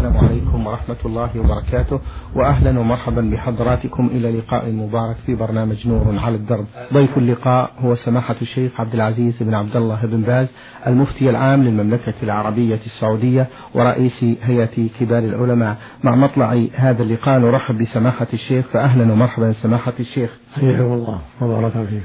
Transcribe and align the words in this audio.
السلام 0.00 0.24
عليكم 0.24 0.66
ورحمة 0.66 0.96
الله 1.04 1.30
وبركاته 1.40 2.00
وأهلا 2.36 2.80
ومرحبا 2.80 3.20
بحضراتكم 3.20 4.06
إلى 4.06 4.38
لقاء 4.38 4.72
مبارك 4.72 5.16
في 5.26 5.34
برنامج 5.34 5.88
نور 5.88 6.18
على 6.18 6.36
الدرب. 6.36 6.66
ضيف 6.92 7.18
اللقاء 7.18 7.70
هو 7.78 7.94
سماحة 7.94 8.36
الشيخ 8.42 8.80
عبد 8.80 8.94
العزيز 8.94 9.42
بن 9.42 9.54
عبد 9.54 9.76
الله 9.76 10.06
بن 10.06 10.20
باز 10.20 10.48
المفتي 10.86 11.30
العام 11.30 11.62
للمملكة 11.62 12.14
العربية 12.22 12.78
السعودية 12.86 13.46
ورئيس 13.74 14.24
هيئة 14.42 14.88
كبار 15.00 15.18
العلماء. 15.18 15.76
مع 16.04 16.14
مطلع 16.14 16.64
هذا 16.74 17.02
اللقاء 17.02 17.38
نرحب 17.38 17.78
بسماحة 17.78 18.28
الشيخ 18.32 18.66
فأهلا 18.72 19.12
ومرحبا 19.12 19.52
سماحة 19.52 19.94
الشيخ. 20.00 20.30
حياكم 20.54 20.92
الله 20.92 21.18
وبارك 21.42 21.72
فيك. 21.72 22.02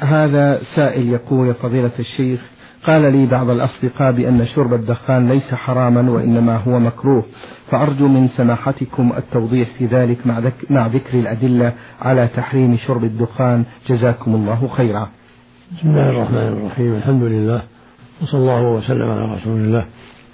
هذا 0.00 0.60
سائل 0.74 1.08
يقول 1.08 1.48
يا 1.48 1.52
فضيلة 1.52 1.90
الشيخ 1.98 2.40
قال 2.86 3.12
لي 3.12 3.26
بعض 3.26 3.50
الأصدقاء 3.50 4.12
بأن 4.12 4.46
شرب 4.46 4.74
الدخان 4.74 5.28
ليس 5.28 5.54
حراما 5.54 6.10
وإنما 6.10 6.56
هو 6.56 6.78
مكروه 6.78 7.24
فأرجو 7.70 8.08
من 8.08 8.28
سماحتكم 8.28 9.12
التوضيح 9.16 9.68
في 9.78 9.86
ذلك 9.86 10.26
مع, 10.26 10.38
ذك 10.38 10.70
مع 10.70 10.86
ذكر 10.86 11.18
الأدلة 11.18 11.72
على 12.00 12.28
تحريم 12.36 12.76
شرب 12.76 13.04
الدخان. 13.04 13.64
جزاكم 13.88 14.34
الله 14.34 14.68
خيرا. 14.76 15.10
بسم 15.78 15.88
الله 15.90 16.10
الرحمن 16.10 16.36
الرحيم. 16.36 16.94
الحمد 16.94 17.22
لله 17.22 17.62
وصلى 18.22 18.40
الله 18.40 18.62
وسلم 18.62 19.10
على 19.10 19.34
رسول 19.34 19.60
الله 19.60 19.86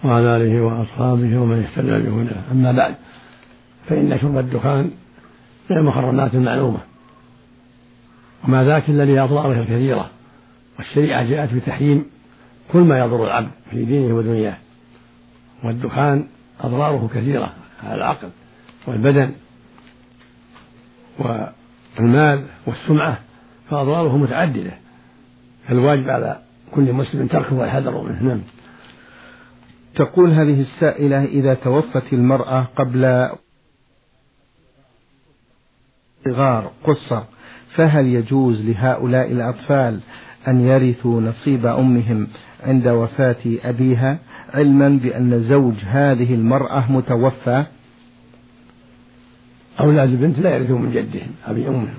وعلى 0.05 0.37
آله 0.37 0.60
وأصحابه 0.60 1.38
ومن 1.38 1.65
اهتدى 1.65 2.10
بهداه. 2.10 2.52
أما 2.52 2.73
بعد 2.73 2.95
فإن 3.88 4.19
شرب 4.21 4.38
الدخان 4.38 4.91
من 5.71 5.79
المحرمات 5.79 6.34
المعلومة 6.34 6.79
وما 8.45 8.65
ذاك 8.65 8.88
إلا 8.88 9.05
لأضراره 9.05 9.60
الكثيرة 9.60 10.07
والشريعة 10.79 11.24
جاءت 11.24 11.55
بتحريم 11.55 12.05
كل 12.69 12.80
ما 12.80 12.98
يضر 12.98 13.25
العبد 13.25 13.51
في 13.71 13.84
دينه 13.84 14.15
ودنياه. 14.15 14.57
والدخان 15.65 16.27
أضراره 16.61 17.11
كثيرة 17.15 17.55
على 17.83 17.95
العقل 17.95 18.29
والبدن 18.87 19.33
والمال 21.18 22.45
والسمعة 22.66 23.18
فأضراره 23.71 24.16
متعددة. 24.16 24.73
فالواجب 25.68 26.09
على 26.09 26.43
كل 26.74 26.93
مسلم 26.93 27.27
تركه 27.27 27.55
والحذر 27.55 28.02
منه. 28.02 28.23
نعم. 28.23 28.40
تقول 29.95 30.30
هذه 30.30 30.60
السائلة 30.60 31.24
إذا 31.24 31.55
توفت 31.55 32.13
المرأة 32.13 32.68
قبل 32.77 33.30
صغار 36.24 36.73
قصر 36.85 37.23
فهل 37.74 38.07
يجوز 38.07 38.60
لهؤلاء 38.60 39.33
الأطفال 39.33 40.01
أن 40.48 40.60
يرثوا 40.60 41.21
نصيب 41.21 41.66
أمهم 41.66 42.29
عند 42.62 42.88
وفاة 42.88 43.37
أبيها 43.65 44.18
علما 44.54 44.88
بأن 44.88 45.40
زوج 45.40 45.74
هذه 45.84 46.34
المرأة 46.34 46.93
متوفى. 46.93 47.65
أولاد 49.80 50.09
البنت 50.09 50.38
لا 50.38 50.57
يرثون 50.57 50.82
من 50.82 50.93
جدهم 50.93 51.30
أبي 51.46 51.68
أمهم. 51.68 51.95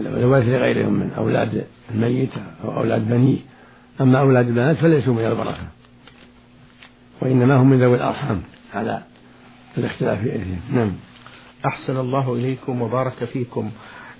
الورث 0.00 0.48
لغيرهم 0.48 0.92
من 0.92 1.10
أولاد 1.10 1.66
الميت 1.94 2.30
أو 2.64 2.76
أولاد 2.76 3.08
بنيه. 3.08 3.38
أما 4.00 4.20
أولاد 4.20 4.46
البنات 4.46 4.76
فليسوا 4.76 5.14
من 5.14 5.26
البركة 5.26 5.68
وإنما 7.22 7.54
هم 7.54 7.70
من 7.70 7.80
ذوي 7.80 7.96
الأرحام 7.96 8.42
على 8.74 9.02
الاختلاف 9.78 10.20
في 10.20 10.32
إرثهم 10.34 10.60
نعم. 10.72 10.92
أحسن 11.66 11.96
الله 11.96 12.34
إليكم 12.34 12.82
وبارك 12.82 13.24
فيكم. 13.24 13.70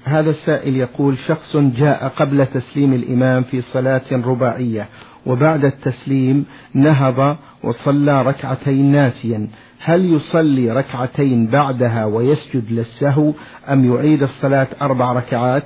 هذا 0.04 0.30
السائل 0.30 0.76
يقول 0.76 1.18
شخص 1.18 1.56
جاء 1.56 2.08
قبل 2.08 2.46
تسليم 2.46 2.92
الإمام 2.92 3.42
في 3.42 3.60
صلاة 3.60 4.02
رباعية 4.12 4.88
وبعد 5.26 5.64
التسليم 5.64 6.46
نهض 6.74 7.36
وصلى 7.64 8.22
ركعتين 8.22 8.92
ناسيا. 8.92 9.48
هل 9.80 10.14
يصلي 10.14 10.70
ركعتين 10.70 11.46
بعدها 11.46 12.04
ويسجد 12.04 12.72
للسهو 12.72 13.32
أم 13.68 13.94
يعيد 13.94 14.22
الصلاة 14.22 14.68
أربع 14.80 15.12
ركعات؟ 15.12 15.64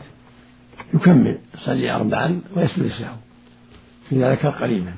يكمل 0.94 1.38
يصلي 1.54 1.90
أربعا 1.90 2.40
ويسجد 2.56 2.82
للسهو. 2.82 3.16
إذا 4.12 4.32
ذكر 4.32 4.48
قريبا 4.48 4.92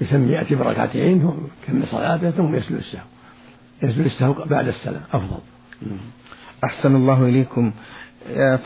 يسمي 0.00 0.32
يأتي 0.32 0.54
بركعتين 0.54 1.30
يكمل 1.62 1.86
صلاته 1.90 2.30
ثم 2.30 2.54
يسجد 2.54 2.72
للسهو. 2.72 3.06
يسجد 3.82 4.04
للسهو 4.04 4.32
بعد 4.32 4.68
السلام 4.68 5.02
أفضل. 5.12 5.38
أحسن 6.64 6.96
الله 6.96 7.24
إليكم. 7.24 7.72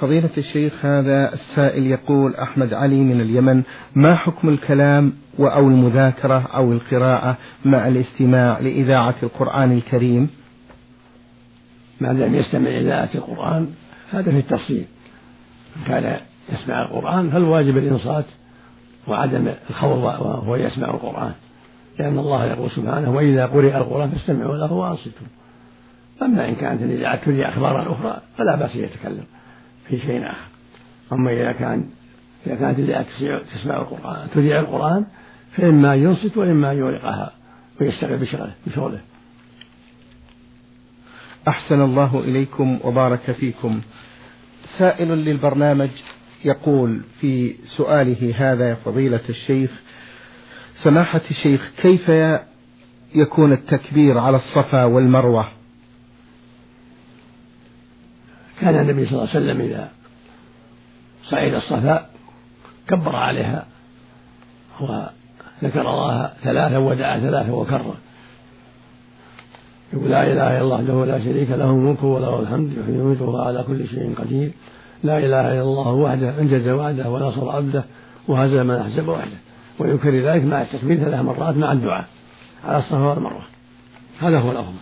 فضيلة 0.00 0.30
الشيخ 0.38 0.84
هذا 0.84 1.32
السائل 1.32 1.86
يقول 1.86 2.34
أحمد 2.34 2.74
علي 2.74 2.96
من 2.96 3.20
اليمن 3.20 3.62
ما 3.94 4.14
حكم 4.14 4.48
الكلام 4.48 5.12
أو 5.40 5.68
المذاكرة 5.68 6.38
أو 6.54 6.72
القراءة 6.72 7.36
مع 7.64 7.88
الاستماع 7.88 8.58
لإذاعة 8.58 9.14
القرآن 9.22 9.72
الكريم؟ 9.72 10.30
ما 12.00 12.08
لم 12.08 12.34
يستمع 12.34 12.80
إذاعة 12.80 13.10
القرآن 13.14 13.68
هذا 14.10 14.30
في 14.30 14.38
التفصيل. 14.38 14.84
كان 15.86 16.20
يسمع 16.52 16.82
القرآن 16.82 17.30
فالواجب 17.30 17.76
الإنصات 17.76 18.24
وعدم 19.08 19.48
الخوض 19.70 20.02
وهو 20.02 20.56
يسمع 20.56 20.90
القرآن. 20.90 21.32
لأن 21.98 22.18
الله 22.18 22.44
يقول 22.44 22.70
سبحانه 22.70 23.10
وإذا 23.10 23.46
قرئ 23.46 23.76
القرآن 23.76 24.10
فاستمعوا 24.10 24.56
له 24.56 24.72
وأنصتوا. 24.72 25.26
أما 26.22 26.48
إن 26.48 26.54
كانت 26.54 26.82
الإذاعة 26.82 27.24
تذيع 27.24 27.48
أخبارا 27.48 27.92
أخرى 27.92 28.20
فلا 28.38 28.56
بأس 28.56 28.76
يتكلم 28.76 29.24
في 29.88 29.98
شيء 29.98 30.30
آخر. 30.30 30.46
أما 31.12 31.32
إذا 31.32 31.52
كان 31.52 31.88
إذا 32.46 32.54
كانت 32.54 32.78
الإذاعة 32.78 33.06
تسمع 33.54 33.76
القرآن 33.76 34.28
تذيع 34.34 34.60
القرآن 34.60 35.06
فإما 35.56 35.94
أن 35.94 35.98
ينصت 35.98 36.36
وإما 36.36 36.72
أن 36.72 36.78
يغلقها 36.78 37.32
ويشتغل 37.80 38.18
بشغله 38.18 38.52
بشغله. 38.66 39.00
أحسن 41.48 41.80
الله 41.80 42.20
إليكم 42.20 42.78
وبارك 42.84 43.30
فيكم. 43.30 43.80
سائل 44.78 45.08
للبرنامج 45.08 45.90
يقول 46.44 47.00
في 47.20 47.54
سؤاله 47.76 48.34
هذا 48.36 48.68
يا 48.68 48.74
فضيلة 48.74 49.20
الشيخ 49.28 49.70
سماحة 50.82 51.20
الشيخ 51.30 51.70
كيف 51.82 52.12
يكون 53.14 53.52
التكبير 53.52 54.18
على 54.18 54.36
الصفا 54.36 54.84
والمروة؟ 54.84 55.55
كان 58.60 58.80
النبي 58.80 59.06
صلى 59.06 59.12
الله 59.12 59.28
عليه 59.34 59.40
وسلم 59.40 59.60
إذا 59.60 59.88
صعد 61.30 61.54
الصفا 61.54 62.06
كبر 62.88 63.16
عليها 63.16 63.66
وذكر 64.80 65.90
الله 65.90 66.30
ثلاثا 66.42 66.78
ودعا 66.78 67.20
ثلاثا 67.20 67.52
وكرر. 67.52 67.94
يقول 69.92 70.10
لا 70.10 70.22
إله 70.22 70.32
إلا 70.32 70.60
الله 70.60 70.76
وحده 70.76 71.04
لا 71.04 71.24
شريك 71.24 71.50
له 71.50 71.70
الملك 71.70 72.02
وله 72.02 72.40
الحمد 72.40 72.72
يحيي 72.72 72.98
ويميت 72.98 73.20
وهو 73.20 73.42
على 73.42 73.62
كل 73.62 73.88
شيء 73.88 74.14
قدير. 74.18 74.50
لا 75.04 75.18
إله 75.18 75.52
إلا 75.52 75.62
الله 75.62 75.92
وحده 75.92 76.40
أنجز 76.40 76.68
وعده 76.68 77.10
ونصر 77.10 77.50
عبده 77.50 77.84
وهزم 78.28 78.66
من 78.66 78.74
أحزب 78.74 79.08
وحده 79.08 79.36
ويكرر 79.78 80.22
ذلك 80.22 80.44
مع 80.44 80.62
التكبير 80.62 80.98
ثلاث 80.98 81.20
مرات 81.20 81.56
مع 81.56 81.72
الدعاء 81.72 82.04
على 82.64 82.78
الصفا 82.78 83.04
والمروة. 83.04 83.42
هذا 84.20 84.38
هو 84.38 84.50
الأفضل. 84.52 84.78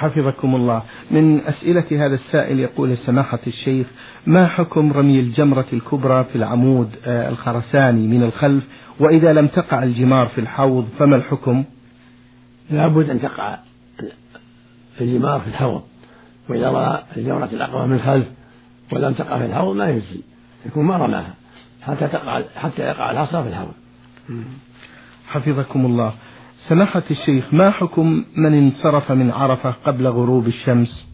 حفظكم 0.00 0.54
الله. 0.54 0.82
من 1.10 1.40
أسئلة 1.40 2.06
هذا 2.06 2.14
السائل 2.14 2.60
يقول 2.60 2.96
سماحة 2.96 3.38
الشيخ 3.46 3.86
ما 4.26 4.46
حكم 4.46 4.92
رمي 4.92 5.20
الجمرة 5.20 5.66
الكبرى 5.72 6.24
في 6.24 6.36
العمود 6.36 6.90
آه، 7.06 7.28
الخرساني 7.28 8.06
من 8.06 8.22
الخلف؟ 8.22 8.64
وإذا 9.00 9.32
لم 9.32 9.46
تقع 9.46 9.82
الجمار 9.82 10.26
في 10.26 10.40
الحوض 10.40 10.88
فما 10.98 11.16
الحكم؟ 11.16 11.64
لابد 12.70 13.10
أن 13.10 13.20
تقع 13.20 13.58
في 14.98 15.04
الجمار 15.04 15.40
في 15.40 15.48
الحوض. 15.48 15.82
وإذا 16.48 16.70
رأى 16.70 17.02
الجمرة 17.16 17.48
الأقوى 17.52 17.86
من 17.86 17.94
الخلف 17.94 18.26
ولم 18.92 19.12
تقع 19.12 19.38
في 19.38 19.44
الحوض 19.44 19.76
ما 19.76 19.90
يجزي. 19.90 20.20
يكون 20.66 20.86
ما 20.86 20.96
رماها. 20.96 21.34
حتى 21.82 22.08
تقع 22.08 22.42
حتى 22.56 22.82
يقع 22.82 23.10
الحصى 23.10 23.42
في 23.42 23.48
الحوض. 23.48 23.74
حفظكم 25.28 25.86
الله. 25.86 26.12
سماحة 26.68 27.02
الشيخ 27.10 27.54
ما 27.54 27.70
حكم 27.70 28.24
من 28.36 28.54
انصرف 28.54 29.12
من 29.12 29.30
عرفة 29.30 29.70
قبل 29.70 30.06
غروب 30.06 30.46
الشمس؟ 30.46 31.06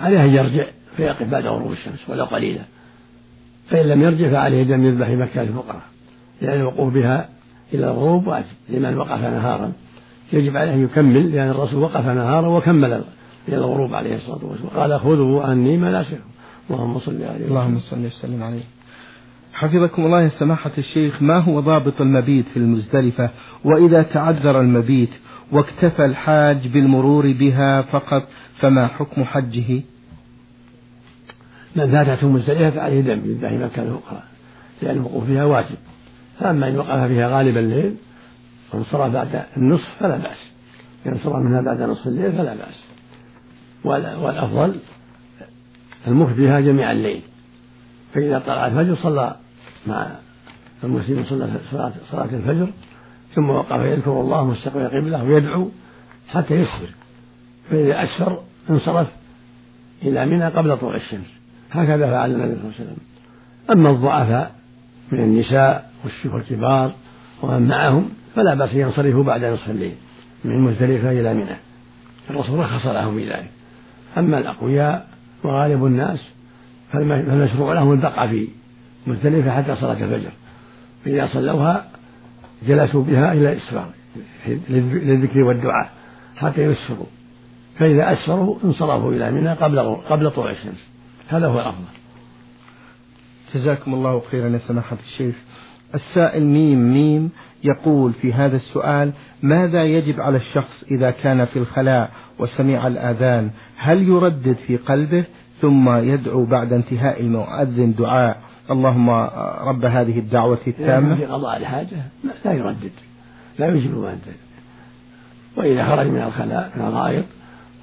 عليه 0.00 0.24
أن 0.24 0.30
يرجع 0.30 0.64
فيقف 0.96 1.22
بعد 1.22 1.46
غروب 1.46 1.72
الشمس 1.72 2.08
ولو 2.08 2.24
قليلا. 2.24 2.62
فإن 3.70 3.86
لم 3.86 4.02
يرجع 4.02 4.30
فعليه 4.30 4.62
دم 4.62 4.84
يذبح 4.84 5.08
مكة 5.08 5.42
الفقراء 5.42 5.82
لأن 6.42 6.60
الوقوف 6.60 6.94
بها 6.94 7.28
إلى 7.74 7.86
الغروب 7.86 8.26
واجب 8.26 8.46
لمن 8.68 8.96
وقف 8.96 9.20
نهارا. 9.20 9.72
يجب 10.32 10.56
عليه 10.56 10.72
أن 10.74 10.84
يكمل 10.84 11.32
لأن 11.32 11.50
الرسول 11.50 11.82
وقف 11.82 12.06
نهارا 12.06 12.46
وكمل 12.46 13.04
إلى 13.48 13.56
الغروب 13.56 13.94
عليه 13.94 14.16
الصلاة 14.16 14.44
والسلام. 14.44 14.70
قال 14.76 15.00
خذوا 15.00 15.42
عني 15.44 15.76
مناسككم 15.76 16.28
اللهم 16.70 16.98
صل 16.98 17.22
عليه 17.22 17.46
اللهم 17.46 17.78
صل 17.78 18.06
وسلم 18.06 18.42
عليه. 18.42 18.77
حفظكم 19.58 20.06
الله 20.06 20.22
يا 20.22 20.28
سماحة 20.28 20.70
الشيخ 20.78 21.22
ما 21.22 21.38
هو 21.38 21.60
ضابط 21.60 22.00
المبيت 22.00 22.44
في 22.54 22.56
المزدلفة؟ 22.56 23.30
وإذا 23.64 24.02
تعذر 24.02 24.60
المبيت 24.60 25.10
واكتفى 25.52 26.04
الحاج 26.04 26.68
بالمرور 26.68 27.32
بها 27.32 27.82
فقط 27.82 28.28
فما 28.58 28.86
حكم 28.86 29.24
حجه؟ 29.24 29.82
من 31.76 31.90
فاتته 31.92 32.28
مزدلفة 32.28 32.70
فعليه 32.70 33.00
دم 33.00 33.30
يذبح 33.30 33.52
مكان 33.52 33.98
أخرى 34.04 34.22
لأن 34.82 34.96
الوقوف 34.96 35.24
فيها 35.24 35.44
واجب. 35.44 35.76
فأما 36.40 36.68
إن 36.68 36.76
وقف 36.76 37.08
فيها 37.08 37.28
غالب 37.28 37.56
الليل 37.56 37.94
وانصرف 38.72 39.12
بعد 39.12 39.44
النصف 39.56 39.88
فلا 40.00 40.16
بأس. 40.16 40.50
إذا 41.06 41.14
انصرف 41.14 41.36
منها 41.36 41.60
بعد 41.60 41.82
نصف 41.82 42.06
الليل 42.06 42.32
فلا 42.32 42.54
بأس. 42.54 42.84
والأفضل 43.84 44.74
المكث 46.06 46.36
بها 46.36 46.60
جميع 46.60 46.92
الليل. 46.92 47.22
فإذا 48.14 48.38
طلع 48.38 48.66
الفجر 48.66 48.94
صلى 48.94 49.36
مع 49.86 50.10
المسلم 50.84 51.24
صلى 51.24 51.50
صلاة 52.10 52.24
الفجر 52.32 52.68
ثم 53.34 53.50
وقف 53.50 53.80
يذكر 53.80 54.20
الله 54.20 54.44
مستقبل 54.44 54.80
القبلة 54.80 55.24
ويدعو 55.24 55.68
حتى 56.28 56.54
يسفر 56.54 56.88
فإذا 57.70 58.02
أسفر 58.04 58.42
انصرف 58.70 59.06
إلى 60.02 60.26
منى 60.26 60.44
قبل 60.44 60.76
طلوع 60.76 60.96
الشمس. 60.96 61.26
هكذا 61.70 62.10
فعل 62.10 62.30
النبي 62.30 62.54
صلى 62.54 62.54
الله 62.54 62.74
عليه 62.78 62.84
وسلم. 62.84 62.96
أما 63.70 63.90
الضعفاء 63.90 64.54
من 65.12 65.20
النساء 65.20 65.90
والكبار 66.24 66.92
ومن 67.42 67.68
معهم 67.68 68.08
فلا 68.34 68.54
بأس 68.54 68.74
ينصرفوا 68.74 69.24
بعد 69.24 69.44
نصف 69.44 69.70
الليل 69.70 69.94
من 70.44 70.60
مزدلفة 70.60 71.10
إلى 71.10 71.34
منى. 71.34 71.56
الرسول 72.30 72.58
رخص 72.58 72.86
لهم 72.86 73.14
في 73.14 73.30
ذلك. 73.30 73.50
أما 74.18 74.38
الأقوياء 74.38 75.08
وغالب 75.44 75.84
الناس 75.84 76.20
فالمشروع 76.92 77.74
لهم 77.74 77.92
البقاء 77.92 78.28
في 78.28 78.48
مزدلفة 79.06 79.50
حتى 79.50 79.76
صلاة 79.76 80.04
الفجر. 80.04 80.30
فإذا 81.04 81.26
صلوها 81.26 81.88
جلسوا 82.66 83.04
بها 83.04 83.32
إلى 83.32 83.52
الإسفار 83.52 83.88
للذكر 84.68 85.38
والدعاء 85.38 85.90
حتى 86.36 86.62
يسفروا 86.62 87.06
فإذا 87.78 88.12
أسفروا 88.12 88.58
انصرفوا 88.64 89.12
إلى 89.12 89.30
منى 89.30 89.52
قبل 89.52 89.78
قبل 89.94 90.30
طلوع 90.30 90.50
الشمس. 90.50 90.90
هذا 91.28 91.46
هو 91.46 91.60
الأفضل. 91.60 91.84
جزاكم 93.54 93.94
الله 93.94 94.22
خيرا 94.30 94.48
يا 94.48 94.60
سماحة 94.68 94.96
الشيخ. 95.06 95.34
السائل 95.94 96.46
ميم 96.46 96.92
ميم 96.92 97.30
يقول 97.64 98.12
في 98.12 98.32
هذا 98.32 98.56
السؤال 98.56 99.12
ماذا 99.42 99.84
يجب 99.84 100.20
على 100.20 100.36
الشخص 100.36 100.84
إذا 100.90 101.10
كان 101.10 101.44
في 101.44 101.58
الخلاء 101.58 102.10
وسمع 102.38 102.86
الآذان؟ 102.86 103.50
هل 103.76 104.02
يردد 104.02 104.56
في 104.66 104.76
قلبه 104.76 105.24
ثم 105.60 105.96
يدعو 105.96 106.46
بعد 106.46 106.72
انتهاء 106.72 107.20
المؤذن 107.20 107.94
دعاء 107.98 108.42
اللهم 108.70 109.10
رب 109.68 109.84
هذه 109.84 110.18
الدعوة 110.18 110.58
التامة. 110.66 111.16
في 111.16 111.24
قضاء 111.24 111.56
الحاجة 111.56 111.96
لا 112.44 112.52
يردد 112.52 112.90
لا 113.58 113.66
يجب 113.66 113.98
ما 113.98 114.18
وإذا 115.56 115.84
خرج 115.84 116.06
من 116.06 116.22
الخلاء 116.22 116.72
من 116.76 116.86
الغائط 116.86 117.24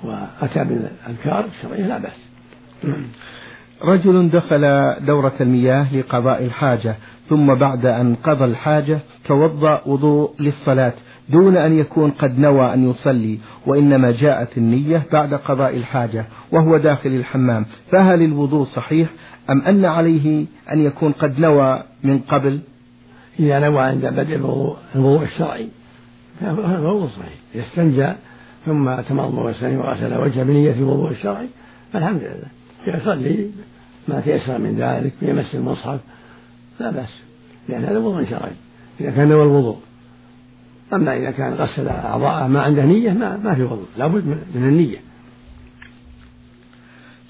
وأتى 0.04 0.64
بالأذكار 0.64 1.46
الشرعية 1.46 1.88
لا 1.88 1.98
بأس. 1.98 2.20
رجل 3.84 4.30
دخل 4.30 4.96
دورة 5.06 5.34
المياه 5.42 5.96
لقضاء 5.96 6.44
الحاجة 6.44 6.96
ثم 7.30 7.56
بعد 7.56 7.86
أن 7.86 8.16
قضى 8.16 8.46
الحاجة 8.46 9.00
توضأ 9.26 9.82
وضوء 9.86 10.32
للصلاة 10.40 10.94
دون 11.30 11.58
أن 11.58 11.80
يكون 11.80 12.12
قد 12.12 12.40
نوى 12.40 12.74
أن 12.74 12.90
يصلي 12.90 13.40
وإنما 13.66 14.12
جاءت 14.12 14.58
النية 14.58 15.06
بعد 15.12 15.34
قضاء 15.34 15.78
الحاجة 15.78 16.26
وهو 16.52 16.78
داخل 16.78 17.10
الحمام. 17.10 17.66
فهل 17.92 18.22
الوضوء 18.22 18.66
صحيح 18.66 19.10
أم 19.50 19.62
أن 19.62 19.86
عليه 19.86 20.46
أن 20.72 20.80
يكون 20.86 21.12
قد 21.12 21.40
نوى 21.40 21.84
من 22.04 22.20
قبل؟ 22.20 22.60
إذا 23.40 23.60
نوى 23.60 23.80
عند 23.80 24.06
بدء 24.06 24.36
الوضوء 24.36 24.78
الوضوء 24.96 25.24
الشرعي. 25.24 25.68
فهو 26.42 27.08
صحيح 27.08 27.34
إذا 27.56 27.64
استنجى 27.64 28.14
ثم 28.66 28.96
تمضمض 28.96 29.46
وغسل 29.46 30.18
وجهه 30.18 30.44
بنية 30.44 30.74
الوضوء 30.74 31.12
الشرعي. 31.12 31.48
فالحمد 31.94 32.22
لله. 32.22 32.55
يصلي 32.88 33.50
ما 34.08 34.22
تيسر 34.22 34.58
من 34.58 34.76
ذلك 34.80 35.14
يمس 35.22 35.56
المصحف 35.56 36.00
لا 36.80 36.92
بأس 36.92 37.10
لأن 37.70 37.86
هذا 37.86 38.00
وضوء 38.00 38.26
شرعي 38.26 38.52
إذا 39.02 39.12
كان 39.12 39.28
نوى 39.28 39.44
الوضوء. 39.44 39.78
أما 40.94 41.18
إذا 41.18 41.32
كان 41.32 41.54
غسل 41.54 41.88
أعضاءه 41.88 42.48
ما 42.48 42.62
عنده 42.62 42.86
نية 42.86 43.12
ما, 43.12 43.38
ما 43.38 43.56
في 43.56 43.64
وضوء 43.64 43.86
لابد 43.98 44.26
من 44.28 44.68
النية. 44.68 44.98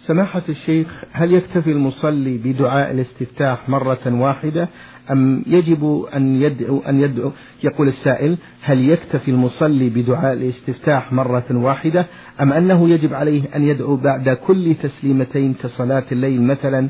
سماحة 0.07 0.41
الشيخ 0.49 0.87
هل 1.11 1.33
يكتفي 1.33 1.71
المصلي 1.71 2.37
بدعاء 2.37 2.91
الاستفتاح 2.91 3.69
مرة 3.69 3.99
واحدة؟ 4.05 4.69
أم 5.11 5.43
يجب 5.47 6.05
أن 6.15 6.41
يدعو 6.41 6.79
أن 6.79 6.99
يدعو 6.99 7.31
يقول 7.63 7.87
السائل 7.87 8.37
هل 8.61 8.89
يكتفي 8.89 9.31
المصلي 9.31 9.89
بدعاء 9.89 10.33
الاستفتاح 10.33 11.13
مرة 11.13 11.45
واحدة؟ 11.51 12.05
أم 12.41 12.53
أنه 12.53 12.89
يجب 12.89 13.13
عليه 13.13 13.55
أن 13.55 13.63
يدعو 13.63 13.95
بعد 13.95 14.29
كل 14.29 14.75
تسليمتين 14.83 15.53
كصلاة 15.53 16.05
الليل 16.11 16.41
مثلا؟ 16.41 16.87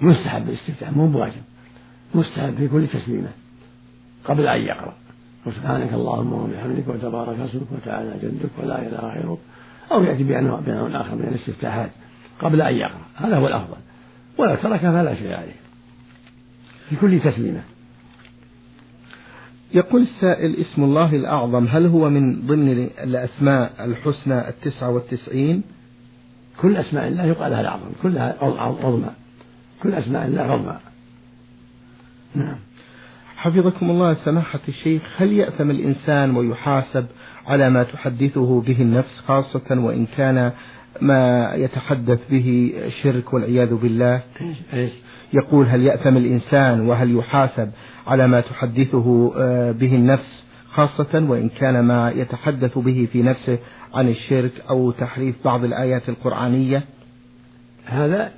مستحب 0.00 0.48
الاستفتاح 0.48 0.96
مو 0.96 1.06
بواجب. 1.06 1.42
مستحب 2.14 2.54
في 2.54 2.68
كل 2.68 2.86
تسليمة 2.86 3.28
قبل 4.24 4.46
أن 4.46 4.60
يقرأ. 4.60 4.94
وسبحانك 5.46 5.92
اللهم 5.92 6.32
وبحمدك 6.32 6.88
وتبارك 6.88 7.40
اسمك 7.40 7.72
وتعالى 7.72 8.14
جدك 8.22 8.50
ولا 8.62 8.78
إله 8.86 9.12
غيرك. 9.14 9.38
أو 9.94 10.02
يأتي 10.04 10.24
بأنواع 10.24 10.60
بأنواع 10.60 11.00
آخر 11.00 11.14
من 11.14 11.24
الاستفتاحات 11.24 11.90
قبل 12.40 12.62
أن 12.62 12.74
يقرأ. 12.74 13.06
هذا 13.14 13.36
هو 13.36 13.46
الأفضل. 13.46 13.76
ولو 14.38 14.54
ترك 14.54 14.80
فلا 14.80 15.14
شيء 15.14 15.34
عليه. 15.34 15.56
في 16.90 16.96
كل 16.96 17.20
تسليمة. 17.20 17.62
يقول 19.74 20.02
السائل 20.02 20.56
اسم 20.56 20.84
الله 20.84 21.16
الأعظم 21.16 21.66
هل 21.66 21.86
هو 21.86 22.10
من 22.10 22.46
ضمن 22.46 22.72
الأسماء 23.02 23.84
الحسنى 23.84 24.48
التسعة 24.48 24.90
والتسعين؟ 24.90 25.62
كل 26.60 26.76
أسماء 26.76 27.08
الله 27.08 27.24
يقال 27.24 27.50
لها 27.50 27.60
الأعظم. 27.60 27.92
كلها 28.02 28.36
عظمى 28.40 29.10
كل 29.82 29.94
أسماء 29.94 30.26
الله 30.26 30.42
عظمى 30.42 30.78
نعم. 32.34 32.56
حفظكم 33.36 33.90
الله 33.90 34.14
سماحة 34.14 34.60
الشيخ 34.68 35.02
هل 35.16 35.32
يأثم 35.32 35.70
الإنسان 35.70 36.36
ويحاسب 36.36 37.06
على 37.46 37.70
ما 37.70 37.82
تحدثه 37.82 38.60
به 38.60 38.82
النفس 38.82 39.20
خاصة 39.26 39.68
وإن 39.70 40.06
كان 40.16 40.52
ما 41.00 41.52
يتحدث 41.54 42.30
به 42.30 42.72
شرك 43.02 43.32
والعياذ 43.32 43.74
بالله. 43.74 44.22
يقول 45.32 45.66
هل 45.66 45.82
يأثم 45.82 46.16
الإنسان 46.16 46.80
وهل 46.80 47.16
يحاسب 47.16 47.70
على 48.06 48.28
ما 48.28 48.40
تحدثه 48.40 49.32
آه، 49.36 49.72
به 49.72 49.94
النفس 49.94 50.44
خاصة 50.70 51.24
وإن 51.28 51.48
كان 51.48 51.80
ما 51.80 52.10
يتحدث 52.10 52.78
به 52.78 53.08
في 53.12 53.22
نفسه 53.22 53.58
عن 53.94 54.08
الشرك 54.08 54.52
أو 54.70 54.90
تحريف 54.90 55.36
بعض 55.44 55.64
الآيات 55.64 56.08
القرآنية؟ 56.08 56.82
هذا 57.86 58.32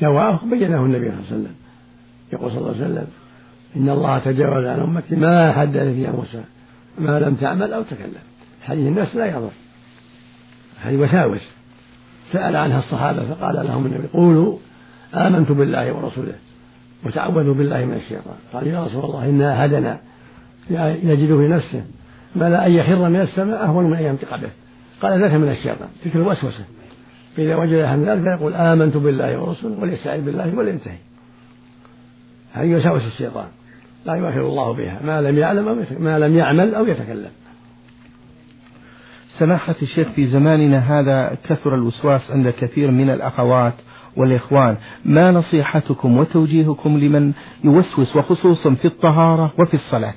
جواب 0.00 0.38
بينه 0.50 0.84
النبي 0.84 1.04
صلى 1.04 1.14
الله 1.14 1.26
عليه 1.26 1.26
وسلم. 1.26 1.54
يقول 2.32 2.50
صلى 2.50 2.58
الله 2.58 2.70
عليه 2.70 2.84
وسلم 2.84 3.06
إن 3.76 3.88
الله 3.88 4.18
تجاوز 4.18 4.64
عن 4.64 4.80
أمتي 4.80 5.16
ما 5.16 5.52
حدث 5.52 5.94
فيها 5.94 6.12
موسى 6.12 6.44
ما 6.98 7.20
لم 7.20 7.34
تعمل 7.34 7.72
أو 7.72 7.82
تكلم. 7.82 8.27
حديث 8.68 8.86
النفس 8.86 9.16
لا 9.16 9.26
يضر. 9.26 9.50
هذه 10.82 10.96
وساوس. 10.96 11.40
سأل 12.32 12.56
عنها 12.56 12.78
الصحابة 12.78 13.34
فقال 13.34 13.66
لهم 13.66 13.86
النبي 13.86 14.08
قولوا 14.12 14.56
آمنت 15.14 15.52
بالله 15.52 15.92
ورسوله 15.92 16.34
وتعوذوا 17.06 17.54
بالله 17.54 17.84
من 17.84 17.94
الشيطان. 17.94 18.34
قال 18.52 18.66
يا 18.66 18.84
رسول 18.84 19.04
الله 19.04 19.24
إنا 19.24 19.64
هدنا. 19.64 20.00
يجد 21.02 21.36
في 21.36 21.48
نفسه 21.48 21.84
ما 22.36 22.48
لا 22.48 22.66
أن 22.66 22.72
يخر 22.72 23.08
من 23.08 23.20
السماء 23.20 23.64
أهون 23.64 23.84
من 23.84 23.96
أن 23.96 24.04
ينطق 24.04 24.36
به. 24.36 24.50
قال 25.02 25.20
ذاك 25.20 25.32
من 25.32 25.48
الشيطان. 25.48 25.88
تلك 26.04 26.16
الوسوسة. 26.16 26.64
فإذا 27.36 27.56
وجد 27.56 27.72
من 27.72 28.04
ذلك 28.04 28.22
فيقول 28.22 28.54
آمنت 28.54 28.96
بالله 28.96 29.38
ورسوله 29.38 29.80
وليستعذ 29.80 30.20
بالله 30.20 30.54
ولينتهي. 30.54 30.98
هذه 32.52 32.74
وساوس 32.74 33.02
الشيطان. 33.02 33.46
لا 34.06 34.14
يؤخر 34.14 34.40
الله 34.40 34.72
بها. 34.72 35.00
ما 35.04 35.20
لم 35.22 35.38
يعلم 35.38 35.68
أو 35.68 35.76
ما 35.98 36.18
لم 36.18 36.36
يعمل 36.36 36.74
أو 36.74 36.86
يتكلم. 36.86 37.30
سماحة 39.38 39.74
الشيخ 39.82 40.08
في 40.08 40.26
زماننا 40.26 40.78
هذا 40.78 41.36
كثر 41.48 41.74
الوسواس 41.74 42.30
عند 42.30 42.48
كثير 42.48 42.90
من 42.90 43.10
الأخوات 43.10 43.74
والإخوان. 44.16 44.76
ما 45.04 45.30
نصيحتكم 45.30 46.16
وتوجيهكم 46.16 46.98
لمن 46.98 47.32
يوسوس 47.64 48.16
وخصوصا 48.16 48.74
في 48.74 48.84
الطهارة 48.84 49.52
وفي 49.58 49.74
الصلاة؟ 49.74 50.14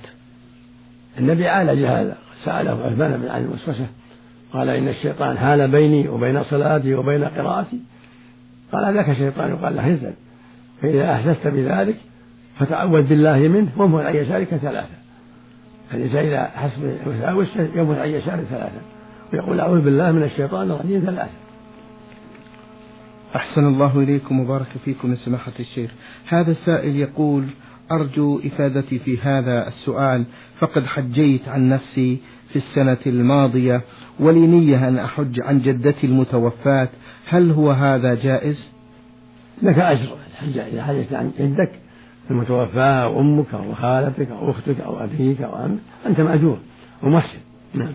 النبي 1.19 1.47
عالج 1.47 1.83
هذا 1.83 2.17
سأله 2.43 2.71
عثمان 2.71 3.21
بن 3.21 3.27
عن 3.27 3.43
الوسوسة 3.43 3.87
قال 4.53 4.69
إن 4.69 4.87
الشيطان 4.87 5.37
حال 5.37 5.71
بيني 5.71 6.09
وبين 6.09 6.43
صلاتي 6.43 6.95
وبين 6.95 7.23
قراءتي. 7.23 7.79
قال 8.71 8.93
ذاك 8.93 9.13
شيطان 9.13 9.55
قال 9.55 9.75
له 9.75 9.87
انزل 9.87 10.13
فإذا 10.81 11.13
أحسست 11.13 11.47
بذلك 11.47 11.95
فتعوذ 12.59 13.01
بالله 13.01 13.37
منه 13.37 13.71
وامهل 13.77 14.05
عن 14.05 14.15
يسارك 14.15 14.47
ثلاثة. 14.47 15.01
الإنسان 15.93 16.25
إذا 16.25 16.51
حس 16.55 16.79
بوسوسة 17.05 17.69
يمهل 17.75 17.99
عن 17.99 18.09
يساره 18.09 18.43
ثلاثة. 18.49 19.00
ويقول 19.33 19.59
أعوذ 19.59 19.81
بالله 19.81 20.11
من 20.11 20.23
الشيطان 20.23 20.71
الرجيم 20.71 20.99
ثلاثة. 20.99 21.31
أحسن 23.35 23.67
الله 23.67 23.99
إليكم 23.99 24.39
وبارك 24.39 24.67
فيكم 24.85 25.09
يا 25.09 25.15
سماحة 25.15 25.51
الشيخ. 25.59 25.91
هذا 26.27 26.53
سائل 26.53 26.95
يقول 26.95 27.43
أرجو 27.91 28.39
إفادتي 28.45 28.99
في 28.99 29.17
هذا 29.17 29.67
السؤال. 29.67 30.25
فقد 30.59 30.85
حجيت 30.85 31.47
عن 31.47 31.69
نفسي 31.69 32.19
في 32.49 32.55
السنة 32.55 32.97
الماضية 33.05 33.81
ولي 34.19 34.47
نية 34.47 34.87
أن 34.87 34.97
أحج 34.97 35.41
عن 35.41 35.61
جدتي 35.61 36.07
المتوفاة. 36.07 36.89
هل 37.25 37.51
هو 37.51 37.71
هذا 37.71 38.15
جائز؟ 38.15 38.69
لك 39.61 39.79
أجر. 39.79 40.17
الحج 40.31 40.57
إذا 40.57 40.83
حجت 40.83 41.13
عن 41.13 41.31
جدك 41.39 41.71
المتوفاة 42.31 43.03
أو 43.03 43.19
أمك 43.19 43.53
أو 43.53 43.73
خالتك 43.73 44.31
أو 44.31 44.51
أختك 44.51 44.79
أو 44.79 45.03
أبيك 45.03 45.41
أو 45.41 45.65
أمك 45.65 45.79
أنت 46.05 46.21
مأجور 46.21 46.57
ومحسن. 47.03 47.39
نعم. 47.73 47.93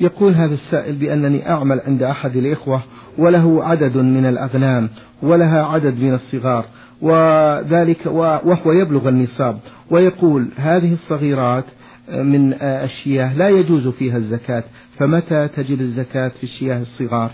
يقول 0.00 0.34
هذا 0.34 0.54
السائل 0.54 0.96
بأنني 0.96 1.50
أعمل 1.50 1.80
عند 1.80 2.02
أحد 2.02 2.36
الإخوة 2.36 2.82
وله 3.18 3.64
عدد 3.64 3.96
من 3.96 4.26
الأغنام 4.26 4.88
ولها 5.22 5.62
عدد 5.64 6.00
من 6.00 6.14
الصغار 6.14 6.64
وذلك 7.00 8.06
وهو 8.06 8.72
يبلغ 8.72 9.08
النصاب 9.08 9.58
ويقول 9.90 10.48
هذه 10.56 10.92
الصغيرات 10.92 11.64
من 12.08 12.54
الشياه 12.62 13.34
لا 13.36 13.48
يجوز 13.48 13.88
فيها 13.88 14.16
الزكاة 14.16 14.64
فمتى 14.98 15.48
تجد 15.48 15.80
الزكاة 15.80 16.28
في 16.28 16.44
الشياه 16.44 16.80
الصغار؟ 16.82 17.30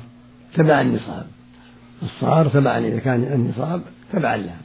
تبع 0.54 0.80
النصاب. 0.80 1.26
الصغار 2.02 2.48
تبعا 2.48 2.78
إذا 2.78 2.98
كان 2.98 3.22
النصاب 3.22 3.82
تبعا 4.12 4.36
لها. 4.36 4.58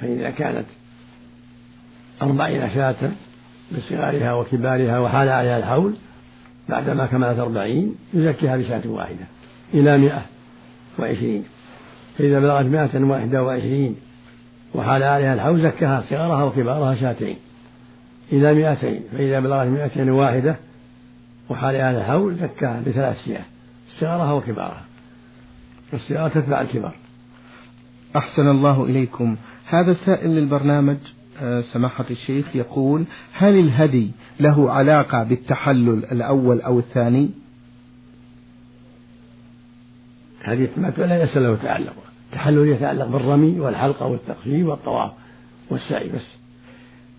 فإذا 0.00 0.30
كانت 0.30 0.66
أربعين 2.22 2.70
شاة 2.74 3.10
بصغارها 3.72 4.34
وكبارها 4.34 4.98
وحال 4.98 5.28
عليها 5.28 5.58
الحول 5.58 5.94
بعدما 6.68 7.06
كملت 7.06 7.38
أربعين 7.38 7.94
يزكيها 8.14 8.56
بشاة 8.56 8.82
واحدة 8.86 9.26
إلى 9.74 9.98
مئة 9.98 10.22
وعشرين. 10.98 11.44
فإذا 12.18 12.40
بلغت 12.40 12.64
مئة 12.66 13.04
واحدة 13.04 13.42
وعشرين 13.42 13.96
وحال 14.74 15.02
عليها 15.02 15.34
الحول 15.34 15.62
زكاها 15.62 16.00
صغارها 16.10 16.44
وكبارها 16.44 16.94
شاتين 16.94 17.36
إلى 18.32 18.54
مئتين. 18.54 19.02
فإذا 19.12 19.40
بلغت 19.40 19.66
مئتين 19.66 20.10
واحدة 20.10 20.56
وحال 21.48 21.76
عليها 21.76 22.00
الحول 22.00 22.34
زكاها 22.34 22.80
بثلاث 22.86 23.24
شياه 23.24 23.44
صغارها 24.00 24.32
وكبارها. 24.32 24.84
الصغار 25.94 26.28
تتبع 26.28 26.60
الكبار. 26.60 26.96
أحسن 28.16 28.48
الله 28.48 28.84
إليكم. 28.84 29.36
هذا 29.66 29.96
سائل 30.06 30.30
للبرنامج. 30.30 30.96
سماحة 31.72 32.04
الشيخ 32.10 32.56
يقول 32.56 33.04
هل 33.32 33.58
الهدي 33.58 34.10
له 34.40 34.70
علاقة 34.70 35.22
بالتحلل 35.22 36.04
الأول 36.12 36.60
أو 36.60 36.78
الثاني؟ 36.78 37.30
هذه 40.42 40.68
ما 40.76 40.92
ليس 40.98 41.36
له 41.36 41.56
تعلق. 41.56 41.94
التحلل 42.30 42.68
يتعلق 42.68 43.06
بالرمي 43.06 43.60
والحلقة 43.60 44.06
والتقسيم 44.06 44.68
والطواف 44.68 45.12
والسعي 45.70 46.08
بس. 46.08 46.38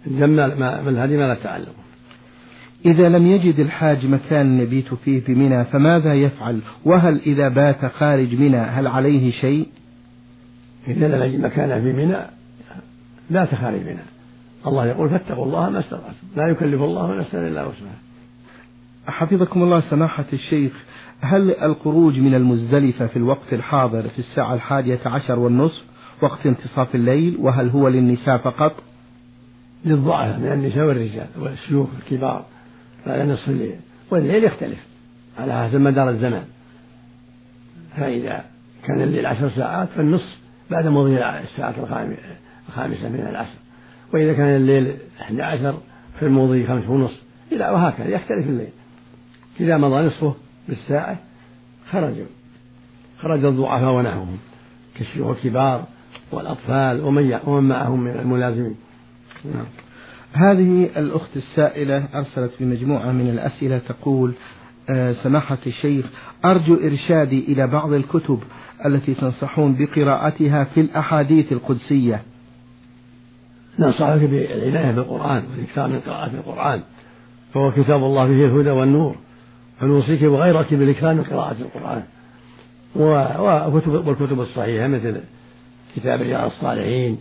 الجمع 0.08 0.48
ما 0.48 0.90
الهدي 0.90 1.18
ما 1.18 1.28
لا 1.28 1.36
تعلق. 1.36 1.76
إذا 2.86 3.10
لم 3.10 3.28
يجد 3.28 3.60
الحاج 3.60 4.06
مكان 4.06 4.60
يبيت 4.60 4.94
فيه 4.94 5.22
بمنى 5.28 5.66
فماذا 5.66 6.14
يفعل؟ 6.14 6.60
وهل 6.86 7.20
إذا 7.20 7.48
بات 7.48 7.86
خارج 7.86 8.36
منى 8.36 8.58
هل 8.58 8.88
عليه 8.88 9.32
شيء؟ 9.32 9.68
إذا 10.88 11.08
لم 11.08 11.24
يجد 11.24 11.40
مكانا 11.40 11.82
في 11.82 11.94
منى 11.94 12.39
لا 13.30 13.48
منى 13.72 13.98
الله 14.68 14.86
يقول 14.86 15.10
فاتقوا 15.10 15.46
الله 15.46 15.70
ما 15.70 15.80
استطعتم. 15.80 16.28
لا 16.36 16.48
يكلف 16.48 16.82
الله 16.82 17.20
نفسا 17.20 17.48
إلا 17.48 17.66
وسعها. 17.66 18.00
حفظكم 19.08 19.64
الله 19.64 19.80
سماحة 19.80 20.26
الشيخ 20.34 20.74
هل 21.22 21.52
الخروج 21.52 22.20
من 22.20 22.36
المزدلفة 22.36 23.08
في 23.08 23.18
الوقت 23.18 23.54
الحاضر 23.54 24.02
في 24.02 24.20
الساعة 24.20 24.54
الحادية 24.54 25.00
عشر 25.06 25.40
والنصف 25.40 25.84
وقت 26.22 26.46
انتصاف 26.46 26.96
الليل 26.96 27.38
وهل 27.40 27.70
هو 27.70 27.88
للنساء 27.88 28.38
فقط؟ 28.38 28.84
للضعفاء 29.86 30.40
من 30.40 30.52
النساء 30.52 30.88
والرجال 30.88 31.28
والشيوخ 31.40 31.90
الكبار 32.00 32.46
بعد 33.06 33.20
نصف 33.20 33.50
الليل. 33.50 33.76
والليل 34.12 34.44
يختلف 34.44 34.80
على 35.38 35.68
حسب 35.68 35.82
مدار 35.82 36.10
الزمان. 36.10 36.46
فإذا 37.98 38.46
كان 38.84 39.02
الليل 39.02 39.26
عشر 39.26 39.50
ساعات 39.50 39.90
فالنصف 39.90 40.40
بعد 40.72 40.88
مضي 40.88 41.18
الساعة 41.18 41.74
الخامسة 41.78 42.38
من 43.10 43.28
العصر 43.30 43.58
وإذا 44.14 44.34
كان 44.34 44.56
الليل 44.56 44.98
11 45.22 45.78
في 46.20 46.26
المضي 46.26 46.68
خمس 46.68 46.90
ونصف 46.90 47.22
إلى 47.52 47.70
وهكذا 47.70 48.08
يختلف 48.08 48.48
الليل. 48.48 48.70
إذا 49.60 49.78
مضى 49.78 50.06
نصفه 50.08 50.36
بالساعة 50.68 51.20
خرجوا. 51.92 52.26
خرج 53.20 53.46
الضعفاء 53.46 53.94
ونحوهم 53.94 54.38
كالشيوخ 54.96 55.38
الكبار 55.38 55.86
والأطفال 56.32 57.02
ومن 57.02 57.40
ومن 57.46 57.64
معهم 57.64 58.02
من 58.02 58.12
الملازمين. 58.12 58.76
نعم. 59.46 59.66
هذه 60.34 60.90
الأخت 60.98 61.38
السائلة 61.38 62.08
أرسلت 62.16 62.52
بمجموعة 62.60 63.12
من 63.12 63.30
الأسئلة 63.30 63.78
تقول 63.78 64.34
آه، 64.90 65.12
سماحة 65.12 65.58
الشيخ 65.68 66.06
أرجو 66.46 66.76
إرشادي 66.76 67.40
إلى 67.40 67.68
بعض 67.68 67.94
الكتب 67.94 68.40
التي 68.86 69.14
تنصحون 69.14 69.76
بقراءتها 69.76 70.64
في 70.64 70.82
الأحاديث 70.82 71.52
القدسية. 71.52 72.24
ننصحك 73.80 74.20
بالعناية 74.20 74.92
بالقرآن 74.92 75.44
والإكثار 75.52 75.88
من 75.88 76.00
قراءة 76.00 76.32
القرآن. 76.32 76.82
فهو 77.54 77.72
كتاب 77.72 78.04
الله 78.04 78.28
فيه 78.28 78.46
الهدى 78.46 78.70
والنور 78.70 79.16
فنوصيك 79.80 80.22
وغيرك 80.22 80.74
بالإكثار 80.74 81.14
من 81.14 81.24
قراءة 81.24 81.56
القرآن. 81.62 82.04
والكتب 82.96 84.42
الصحيحة 84.42 84.88
مثل 84.88 85.22
كتاب 85.96 86.22
رياض 86.22 86.52
الصالحين 86.52 87.18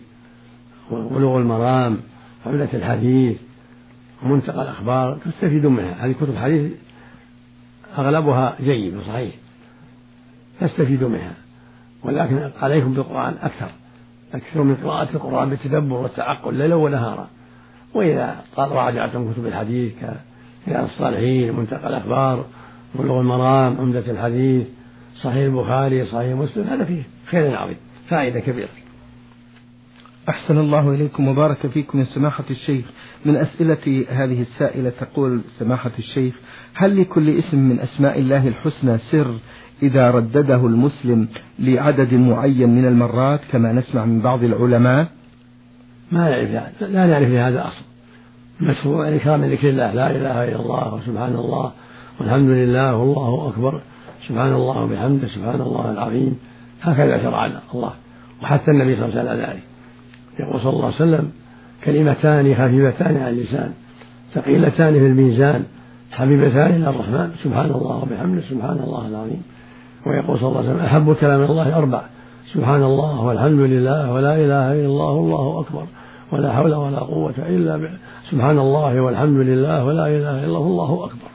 وبلوغ 0.91 1.37
المرام 1.37 1.97
وعمدة 2.45 2.69
الحديث 2.73 3.37
ومنتقى 4.23 4.61
الأخبار 4.61 5.17
تستفيدون 5.25 5.75
منها. 5.75 6.05
هذه 6.05 6.11
كتب 6.11 6.35
حديث 6.35 6.71
أغلبها 7.97 8.55
جيد 8.61 8.95
وصحيح 8.95 9.35
تستفيدوا 10.61 11.09
منها. 11.09 11.33
ولكن 12.03 12.51
عليكم 12.61 12.93
بالقرآن 12.93 13.33
أكثر. 13.41 13.69
أكثر 14.33 14.63
من 14.63 14.75
قراءة 14.75 15.09
القرآن 15.13 15.49
بالتدبر 15.49 15.95
والتعقل 15.95 16.53
ليلا 16.53 16.75
ونهارا. 16.75 17.27
وإذا 17.93 18.41
قال 18.55 18.71
راجعتم 18.71 19.31
كتب 19.31 19.45
الحديث 19.45 19.93
كرياض 20.65 20.83
الصالحين 20.83 21.55
منتقى 21.55 21.87
الأخبار 21.89 22.45
بلوغ 22.95 23.21
المرام 23.21 23.77
عمدة 23.79 24.11
الحديث 24.11 24.67
صحيح 25.21 25.43
البخاري 25.45 26.05
صحيح 26.05 26.35
مسلم 26.35 26.63
هذا 26.63 26.85
فيه 26.85 27.03
خير 27.25 27.55
عظيم 27.57 27.77
فائدة 28.09 28.39
كبيرة. 28.39 28.69
أحسن 30.29 30.57
الله 30.57 30.89
إليكم 30.89 31.27
وبارك 31.27 31.67
فيكم 31.67 31.99
يا 31.99 32.03
سماحة 32.03 32.45
الشيخ. 32.49 32.85
من 33.25 33.35
أسئلة 33.35 34.05
هذه 34.09 34.41
السائلة 34.41 34.89
تقول 34.89 35.41
سماحة 35.59 35.91
الشيخ 35.99 36.33
هل 36.73 37.01
لكل 37.01 37.29
اسم 37.29 37.59
من 37.59 37.79
أسماء 37.79 38.19
الله 38.19 38.47
الحسنى 38.47 38.97
سر 38.97 39.39
إذا 39.83 40.11
ردده 40.11 40.55
المسلم 40.55 41.27
لعدد 41.59 42.13
معين 42.13 42.69
من 42.69 42.85
المرات 42.85 43.39
كما 43.51 43.73
نسمع 43.73 44.05
من 44.05 44.21
بعض 44.21 44.43
العلماء؟ 44.43 45.07
ما 46.11 46.29
نعرف 46.29 46.81
لا 46.81 47.05
نعرف 47.07 47.29
هذا 47.29 47.67
أصل. 47.67 47.83
مشروع 48.61 49.15
إكرام 49.15 49.45
ذكر 49.45 49.69
الله 49.69 49.93
لا 49.93 50.11
إله 50.11 50.43
إلا 50.43 50.59
الله 50.59 50.93
وسبحان 50.93 51.35
الله 51.35 51.71
والحمد 52.19 52.49
لله 52.49 52.95
والله 52.95 53.49
أكبر 53.49 53.81
سبحان 54.27 54.53
الله 54.53 54.83
وبحمده 54.83 55.27
سبحان 55.27 55.61
الله 55.61 55.91
العظيم. 55.91 56.39
هكذا 56.81 57.23
شرع 57.23 57.45
الله 57.45 57.93
وحتى 58.41 58.71
النبي 58.71 58.95
صلى 58.95 59.05
الله 59.05 59.19
عليه 59.19 59.29
وسلم 59.31 59.49
ذلك. 59.49 59.63
يقول 60.39 60.61
صلى 60.61 60.73
الله 60.73 60.85
عليه 60.85 60.95
وسلم 60.95 61.31
كلمتان 61.83 62.55
خفيفتان 62.55 63.17
على 63.17 63.29
اللسان 63.29 63.71
ثقيلتان 64.33 64.93
في 64.93 65.07
الميزان 65.07 65.63
حبيبتان 66.11 66.71
إلى 66.71 66.89
الرحمن 66.89 67.31
سبحان 67.43 67.65
الله 67.65 67.95
وبحمده 67.95 68.41
سبحان 68.49 68.79
الله 68.83 69.07
العظيم. 69.07 69.43
ويقول 70.05 70.39
صلى 70.39 70.47
الله 70.47 70.59
عليه 70.59 70.69
وسلم 70.69 70.85
أحب 70.85 71.13
كلام 71.13 71.41
الله 71.41 71.77
أربع. 71.77 72.01
سبحان 72.53 72.83
الله 72.83 73.25
والحمد 73.25 73.59
لله 73.59 74.13
ولا 74.13 74.35
إله 74.35 74.73
إلا 74.73 74.85
الله 74.85 75.11
والله 75.11 75.59
أكبر. 75.59 75.83
ولا 76.31 76.53
حول 76.53 76.73
ولا 76.75 76.99
قوة 76.99 77.33
إلا. 77.37 77.79
سبحان 78.31 78.59
الله 78.59 79.01
والحمد 79.01 79.37
لله 79.37 79.85
ولا 79.85 80.07
إله 80.07 80.45
إلا 80.45 80.57
الله 80.57 81.05
أكبر. 81.05 81.29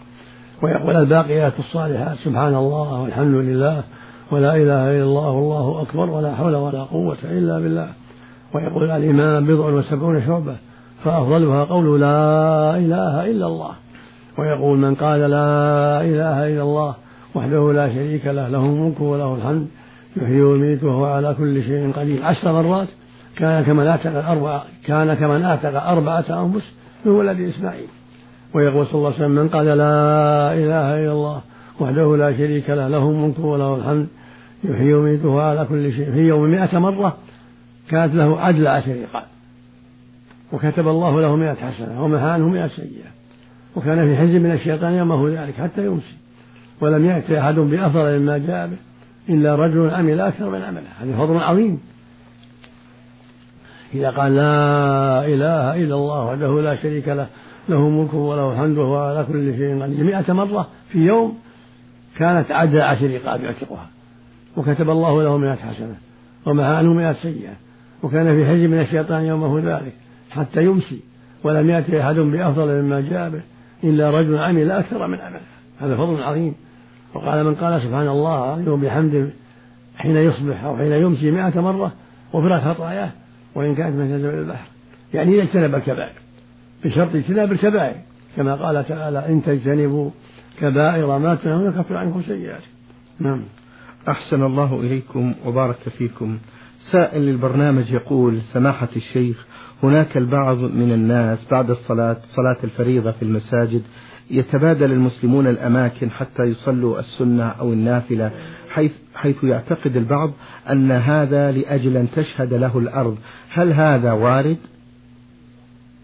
ويقول 0.62 0.96
الباقيات 0.96 1.52
الصالحات 1.58 2.16
سبحان 2.24 2.54
الله 2.54 3.02
والحمد 3.02 3.34
لله 3.34 3.82
ولا 4.30 4.56
إله 4.56 4.90
إلا 4.90 5.02
الله 5.02 5.30
والله 5.30 5.82
أكبر 5.82 6.10
ولا 6.10 6.34
حول 6.34 6.54
ولا 6.54 6.82
قوة 6.82 7.16
إلا 7.24 7.58
بالله. 7.58 7.88
ويقول 8.54 8.90
الإيمان 8.90 9.46
بضع 9.46 9.64
وسبعون 9.64 10.22
شعبة 10.26 10.56
فأفضلها 11.04 11.64
قول 11.64 12.00
لا 12.00 12.76
إله 12.76 13.30
إلا 13.30 13.46
الله. 13.46 13.70
ويقول 14.38 14.78
من 14.78 14.94
قال 14.94 15.20
لا 15.20 16.00
إله 16.00 16.48
إلا 16.48 16.62
الله 16.62 16.94
وحده 17.34 17.72
لا 17.72 17.94
شريك 17.94 18.26
له 18.26 18.48
له 18.48 18.64
الملك 18.64 19.00
وله 19.00 19.34
الحمد 19.34 19.66
يحيي 20.16 20.40
ويميت 20.42 20.84
وهو 20.84 21.04
على 21.04 21.34
كل 21.38 21.62
شيء 21.62 21.92
قدير. 21.92 22.24
عشر 22.24 22.52
مرات 22.52 22.88
كان 23.36 23.64
كمن 23.64 23.86
اعتق 23.86 24.28
أربعة 24.28 24.64
كان 24.84 25.14
كمن 25.14 25.42
اعتق 25.42 25.82
أربعة 25.82 26.44
أنفس 26.44 26.72
من 27.04 27.12
ولد 27.12 27.40
إسماعيل. 27.40 27.86
ويقول 28.54 28.86
صلى 28.86 28.94
الله 28.94 29.06
عليه 29.06 29.16
وسلم 29.16 29.30
من 29.30 29.48
قال 29.48 29.66
لا 29.66 30.52
إله 30.52 31.02
إلا 31.02 31.12
الله 31.12 31.40
وحده 31.80 32.16
لا 32.16 32.36
شريك 32.36 32.70
له 32.70 32.88
له 32.88 33.10
الملك 33.10 33.38
وله 33.38 33.76
الحمد 33.76 34.06
يحيي 34.64 34.94
ويميت 34.94 35.24
وهو 35.24 35.40
على 35.40 35.64
كل 35.64 35.92
شيء. 35.92 36.12
في 36.12 36.18
يوم 36.18 36.50
مئة 36.50 36.78
مرة 36.78 37.16
كانت 37.90 38.14
له 38.14 38.40
عدل 38.40 38.66
عشر 38.66 38.96
رقاب 39.02 39.24
وكتب 40.52 40.88
الله 40.88 41.20
له 41.20 41.36
مئة 41.36 41.54
حسنة 41.54 42.04
ومحى 42.04 42.24
عنه 42.24 42.48
مئة 42.48 42.66
سيئة. 42.66 43.10
وكان 43.76 44.08
في 44.08 44.16
حزب 44.16 44.34
من 44.34 44.52
الشيطان 44.52 44.92
يومه 44.92 45.28
ذلك 45.28 45.54
حتى 45.54 45.86
يمسي. 45.86 46.14
ولم 46.80 47.04
يأتي 47.04 47.40
أحد 47.40 47.54
بأفضل 47.54 48.18
مما 48.18 48.38
جاء 48.38 48.66
به 48.66 48.76
إلا 49.28 49.54
رجل 49.54 49.90
عمل 49.90 50.20
أكثر 50.20 50.50
من 50.50 50.62
عمله. 50.62 50.88
هذا 51.00 51.16
فضل 51.16 51.38
عظيم. 51.38 51.80
إذا 53.94 54.10
قال 54.10 54.34
لا 54.34 55.26
إله 55.26 55.84
إلا 55.84 55.94
الله 55.94 56.24
وحده 56.24 56.60
لا 56.60 56.76
شريك 56.76 57.08
له 57.08 57.26
له 57.68 57.88
ملكه 57.88 58.16
وله 58.16 58.52
الحمد 58.52 58.78
وهو 58.78 58.96
على 58.96 59.26
كل 59.32 59.56
شيء 59.56 59.82
قدير. 59.82 60.04
مئة 60.04 60.32
مرة 60.32 60.68
في 60.88 60.98
يوم 60.98 61.38
كانت 62.16 62.50
عدد 62.50 62.76
عشر 62.76 63.10
رقاب 63.10 63.40
يعتقها. 63.40 63.86
وكتب 64.56 64.90
الله 64.90 65.22
له 65.22 65.38
مئة 65.38 65.54
حسنة 65.54 65.96
ومحى 66.46 66.66
عنه 66.66 66.92
مئة 66.92 67.12
سيئة. 67.12 67.52
وكان 68.02 68.36
في 68.36 68.46
حج 68.46 68.64
من 68.70 68.80
الشيطان 68.80 69.24
يومه 69.24 69.60
ذلك 69.60 69.92
حتى 70.30 70.64
يمسي. 70.64 71.00
ولم 71.44 71.70
يأتي 71.70 72.02
أحد 72.02 72.14
بأفضل 72.14 72.82
مما 72.82 73.00
جاء 73.00 73.30
به 73.30 73.40
إلا 73.84 74.10
رجل 74.10 74.38
عمل 74.38 74.70
أكثر 74.70 75.06
من 75.06 75.20
عمله. 75.20 75.40
هذا 75.80 75.96
فضل 75.96 76.22
عظيم. 76.22 76.54
وقال 77.14 77.44
من 77.44 77.54
قال 77.54 77.82
سبحان 77.82 78.08
الله 78.08 78.60
يوم 78.60 78.80
بحمده 78.80 79.28
حين 79.96 80.16
يصبح 80.16 80.64
أو 80.64 80.76
حين 80.76 80.92
يمسي 80.92 81.30
مئة 81.30 81.60
مرة 81.60 81.92
غفرت 82.34 82.62
خطاياه 82.62 83.10
وإن 83.54 83.74
كانت 83.74 83.96
من 83.96 84.18
زبد 84.18 84.34
البحر. 84.34 84.66
يعني 85.14 85.38
يجتنب 85.38 85.74
الكبائر 85.74 86.12
بشرط 86.84 87.14
اجتناب 87.14 87.52
الكبائر. 87.52 87.96
كما 88.36 88.54
قال 88.54 88.88
تعالى 88.88 89.28
إن 89.28 89.42
تجتنبوا 89.42 90.10
كبائر 90.60 91.18
ما 91.18 91.34
تنهون 91.34 91.66
يكفر 91.66 91.96
عنكم 91.96 92.22
سيئاتكم. 92.22 92.66
نعم. 93.20 93.44
أحسن 94.08 94.42
الله 94.42 94.80
إليكم 94.80 95.34
وبارك 95.46 95.76
فيكم. 95.98 96.38
سائل 96.92 97.22
للبرنامج 97.22 97.92
يقول 97.92 98.40
سماحة 98.52 98.88
الشيخ 98.96 99.46
هناك 99.82 100.16
البعض 100.16 100.58
من 100.58 100.92
الناس 100.92 101.46
بعد 101.50 101.70
الصلاة 101.70 102.16
صلاة 102.24 102.56
الفريضة 102.64 103.12
في 103.12 103.22
المساجد 103.22 103.82
يتبادل 104.30 104.92
المسلمون 104.92 105.46
الأماكن 105.46 106.10
حتى 106.10 106.42
يصلوا 106.42 107.00
السنة 107.00 107.44
أو 107.44 107.72
النافلة 107.72 108.30
حيث, 108.68 108.92
حيث 109.14 109.44
يعتقد 109.44 109.96
البعض 109.96 110.32
أن 110.70 110.90
هذا 110.92 111.52
لأجل 111.52 111.96
أن 111.96 112.08
تشهد 112.16 112.54
له 112.54 112.78
الأرض. 112.78 113.18
هل 113.50 113.72
هذا 113.72 114.12
وارد؟ 114.12 114.56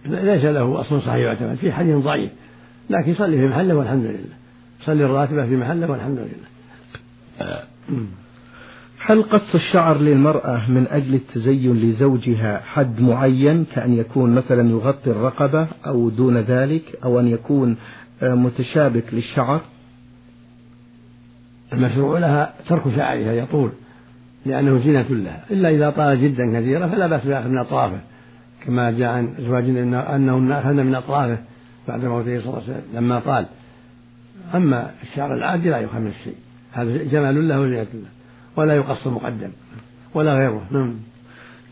ليس 0.07 0.45
له 0.45 0.81
أصل 0.81 1.03
صحيح 1.03 1.17
يعتمد 1.17 1.55
في 1.55 1.73
حديث 1.73 1.97
ضعيف. 1.97 2.31
لكن 2.91 3.11
يصلي 3.11 3.37
في 3.37 3.49
محله 3.49 3.75
والحمد 3.75 4.05
لله. 4.05 4.37
صلي 4.81 5.05
الراتبة 5.05 5.47
في 5.47 5.57
محله 5.57 5.91
والحمد 5.91 6.19
لله. 6.19 6.51
هل 9.07 9.23
قص 9.23 9.55
الشعر 9.55 9.99
للمرأة 9.99 10.71
من 10.71 10.87
أجل 10.87 11.15
التزين 11.15 11.77
لزوجها 11.77 12.61
حد 12.65 13.01
معين 13.01 13.65
كأن 13.75 13.93
يكون 13.93 14.35
مثلا 14.35 14.71
يغطي 14.71 15.11
الرقبة 15.11 15.69
أو 15.87 16.09
دون 16.11 16.39
ذلك 16.39 16.83
أو 17.05 17.21
أن 17.21 17.27
يكون 17.27 17.77
متشابك 18.23 19.15
للشعر. 19.15 19.61
المشروع 21.73 22.19
لها 22.19 22.55
ترك 22.69 22.83
شعرها 22.97 23.33
يطول 23.33 23.73
لأنه 24.47 24.79
زينة 24.79 25.07
لها. 25.11 25.45
إلا 25.51 25.69
إذا 25.69 25.91
طال 25.91 26.23
جدا 26.23 26.61
كثيرا 26.61 26.87
فلا 26.87 27.07
بأس 27.07 27.27
بأخذ 27.27 27.49
من 27.49 27.59
أطرافه. 27.59 28.01
كما 28.67 28.91
جاء 28.91 29.09
عن 29.09 29.35
أزواجنا 29.39 30.17
أنهن 30.17 30.53
أخذن 30.53 30.87
من 30.87 30.95
أطرافه 30.95 31.39
بعد 31.89 32.05
موته 32.05 32.41
صلى 32.41 32.49
الله 32.49 32.63
عليه 32.63 32.73
وسلم 32.73 32.83
لما 32.95 33.21
طال 33.21 33.47
أما 34.55 34.91
الشعر 35.03 35.35
العادي 35.35 35.71
لا 35.71 35.79
يخمس 35.79 36.15
شيء. 36.25 36.37
هذا 36.73 37.05
جمال 37.05 37.49
له 37.49 37.61
وزينة 37.61 37.83
له 37.83 38.09
ولا 38.57 38.77
يقص 38.77 39.07
مقدم 39.07 39.51
ولا 40.15 40.35
غيره. 40.35 40.67
نعم. 40.71 40.95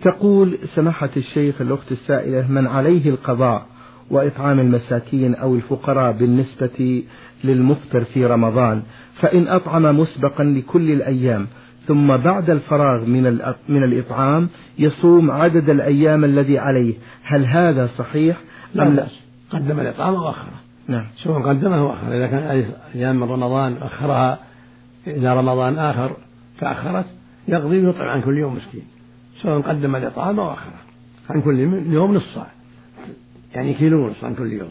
تقول 0.02 0.58
سماحة 0.74 1.10
الشيخ 1.16 1.60
الأخت 1.60 1.92
السائلة 1.92 2.48
من 2.48 2.66
عليه 2.66 3.10
القضاء 3.10 3.66
وإطعام 4.10 4.60
المساكين 4.60 5.34
أو 5.34 5.54
الفقراء 5.54 6.12
بالنسبة 6.12 7.02
للمفطر 7.44 8.04
في 8.04 8.26
رمضان 8.26 8.82
فإن 9.20 9.48
أطعم 9.48 10.00
مسبقا 10.00 10.44
لكل 10.44 10.92
الأيام 10.92 11.46
ثم 11.86 12.16
بعد 12.16 12.50
الفراغ 12.50 13.04
من 13.04 13.40
من 13.68 13.84
الإطعام 13.84 14.48
يصوم 14.78 15.30
عدد 15.30 15.70
الأيام 15.70 16.24
الذي 16.24 16.58
عليه. 16.58 16.94
هل 17.22 17.46
هذا 17.46 17.88
صحيح؟ 17.98 18.40
أم 18.80 18.94
لا؟ 18.94 19.06
قدم 19.50 19.80
الإطعام 19.80 20.14
وأخره. 20.14 20.60
نعم. 20.88 21.06
سواء 21.16 21.42
قدمه 21.42 21.86
وأخره. 21.86 22.08
إذا 22.08 22.26
كان 22.26 22.72
أيام 22.94 23.16
من 23.16 23.22
رمضان 23.22 23.76
أخرها 23.76 24.38
إلى 25.06 25.38
رمضان 25.38 25.78
آخر 25.78 26.10
تأخرت 26.60 27.06
يقضي 27.48 27.86
ويطعم 27.86 28.08
عن 28.08 28.22
كل 28.22 28.38
يوم 28.38 28.56
مسكين. 28.56 28.84
سواء 29.42 29.60
قدم 29.60 29.96
الإطعام 29.96 30.40
أو 30.40 30.52
أخره 30.52 30.78
عن 31.30 31.42
كل 31.42 31.58
يوم 31.92 32.14
نص 32.14 32.34
صاع 32.34 32.46
يعني 33.58 33.74
كيلو 33.74 34.06
ونص 34.06 34.24
عن 34.24 34.34
كل 34.34 34.52
يوم. 34.52 34.70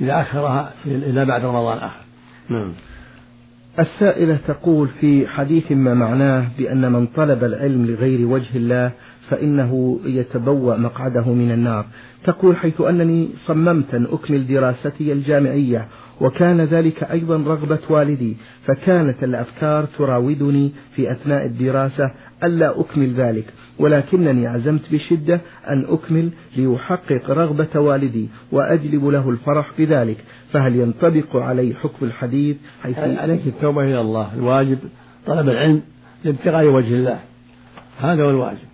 إذا 0.00 0.20
أخرها 0.20 0.72
إلى 0.86 1.24
بعد 1.24 1.44
رمضان 1.44 1.78
آخر. 1.78 2.00
نعم. 2.48 2.72
السائلة 3.78 4.38
تقول 4.46 4.88
في 5.00 5.28
حديث 5.28 5.72
ما 5.72 5.94
معناه 5.94 6.46
بأن 6.58 6.92
من 6.92 7.06
طلب 7.06 7.44
العلم 7.44 7.86
لغير 7.86 8.26
وجه 8.26 8.56
الله 8.56 8.92
فإنه 9.32 10.00
يتبوأ 10.04 10.76
مقعده 10.76 11.32
من 11.32 11.50
النار. 11.50 11.86
تقول 12.24 12.56
حيث 12.56 12.80
أنني 12.80 13.28
صممت 13.46 13.94
أن 13.94 14.06
أكمل 14.12 14.46
دراستي 14.46 15.12
الجامعية 15.12 15.88
وكان 16.20 16.60
ذلك 16.60 17.04
أيضا 17.04 17.36
رغبة 17.36 17.78
والدي 17.90 18.36
فكانت 18.64 19.24
الأفكار 19.24 19.84
تراودني 19.84 20.72
في 20.96 21.12
أثناء 21.12 21.46
الدراسة 21.46 22.04
ألا 22.44 22.80
أكمل 22.80 23.14
ذلك. 23.14 23.44
ولكنني 23.78 24.46
عزمت 24.46 24.92
بشدة 24.92 25.40
أن 25.68 25.84
أكمل 25.88 26.30
ليحقق 26.56 27.30
رغبة 27.30 27.80
والدي 27.80 28.28
وأجلب 28.52 29.06
له 29.06 29.30
الفرح 29.30 29.72
بذلك. 29.78 30.16
فهل 30.52 30.76
ينطبق 30.76 31.36
علي 31.36 31.74
حكم 31.74 32.06
الحديث؟ 32.06 32.56
حيث 32.82 32.98
عليك 32.98 33.46
التوبة 33.46 33.82
إلى 33.84 34.00
الله؟ 34.00 34.34
الواجب 34.34 34.78
طلب 35.26 35.48
العلم 35.48 35.82
لابتغاء 36.24 36.66
وجه 36.66 36.94
الله. 36.94 37.18
هذا 38.00 38.24
هو 38.24 38.30
الواجب. 38.30 38.71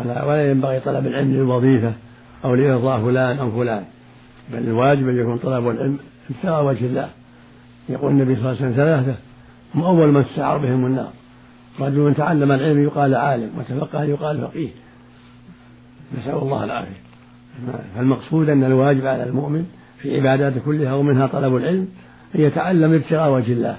ولا 0.00 0.50
ينبغي 0.50 0.80
طلب 0.80 1.06
العلم 1.06 1.32
للوظيفة 1.32 1.92
أو 2.44 2.54
لإرضاء 2.54 3.00
فلان 3.00 3.38
أو 3.38 3.50
فلان. 3.50 3.84
بل 4.52 4.58
الواجب 4.58 5.08
أن 5.08 5.16
يكون 5.16 5.38
طلب 5.38 5.68
العلم 5.68 5.98
ابتغاء 6.30 6.64
وجه 6.64 6.86
الله. 6.86 7.08
يقول 7.88 8.12
النبي 8.12 8.36
صلى 8.36 8.40
الله 8.40 8.56
عليه 8.56 8.60
وسلم 8.60 8.72
ثلاثة 8.72 9.16
هم 9.74 9.82
أول 9.84 10.12
من 10.12 10.24
تسعر 10.24 10.58
بهم 10.58 10.86
النار. 10.86 11.10
رجل 11.80 12.14
تعلم 12.14 12.52
العلم 12.52 12.82
يقال 12.82 13.14
عالم 13.14 13.50
وتفقه 13.58 14.04
يقال 14.04 14.40
فقيه. 14.40 14.68
نسأل 16.18 16.34
الله 16.34 16.64
العافية. 16.64 17.02
فالمقصود 17.96 18.48
أن 18.48 18.64
الواجب 18.64 19.06
على 19.06 19.24
المؤمن 19.24 19.64
في 19.98 20.16
عباداته 20.16 20.60
كلها 20.60 20.94
ومنها 20.94 21.26
طلب 21.26 21.56
العلم 21.56 21.88
أن 22.34 22.40
يتعلم 22.40 22.92
ابتغاء 22.92 23.32
وجه 23.32 23.52
الله 23.52 23.76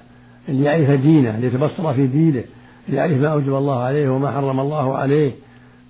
أن 0.50 0.64
يعرف 0.64 1.02
دينه 1.02 1.40
ليتبصر 1.40 1.94
في 1.94 2.08
دينه 2.08 2.44
ليعرف 2.90 3.18
ما 3.18 3.28
أوجب 3.28 3.56
الله 3.56 3.80
عليه 3.80 4.10
وما 4.10 4.32
حرم 4.32 4.60
الله 4.60 4.98
عليه. 4.98 5.32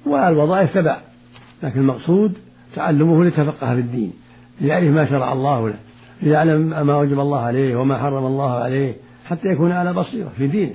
والوظائف 0.06 0.74
تبع 0.74 0.98
لكن 1.64 1.80
المقصود 1.80 2.34
تعلمه 2.76 3.24
ليتفقه 3.24 3.74
في 3.74 3.80
الدين 3.80 4.14
ليعرف 4.62 4.90
ما 4.90 5.10
شرع 5.10 5.34
الله 5.34 5.70
له 5.70 5.76
ليعلم 6.22 6.88
ما 6.88 6.98
وجب 6.98 7.20
الله 7.20 7.40
عليه 7.40 7.76
وما 7.76 7.98
حرم 7.98 8.26
الله 8.26 8.52
عليه 8.52 8.96
حتى 9.26 9.48
يكون 9.48 9.72
على 9.72 9.94
بصيرة 9.94 10.32
في 10.38 10.48
دينه. 10.48 10.74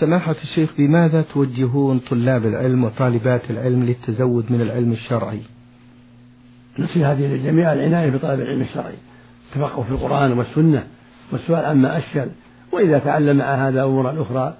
سماحة 0.00 0.36
الشيخ 0.42 0.70
بماذا 0.78 1.22
توجهون 1.22 1.98
طلاب 1.98 2.46
العلم 2.46 2.84
وطالبات 2.84 3.50
العلم 3.50 3.84
للتزود 3.84 4.52
من 4.52 4.60
العلم 4.60 4.92
الشرعي؟ 4.92 5.40
نصيحتي 6.78 7.28
للجميع 7.28 7.72
العناية 7.72 8.10
بطلب 8.10 8.40
العلم 8.40 8.62
الشرعي. 8.62 8.94
التفقه 9.48 9.82
في 9.82 9.90
القرآن 9.90 10.38
والسنة 10.38 10.86
والسؤال 11.32 11.64
عما 11.64 11.98
أشكل 11.98 12.26
وإذا 12.72 12.98
تعلم 12.98 13.36
مع 13.36 13.68
هذا 13.68 13.84
أمورا 13.84 14.22
أخرى 14.22 14.54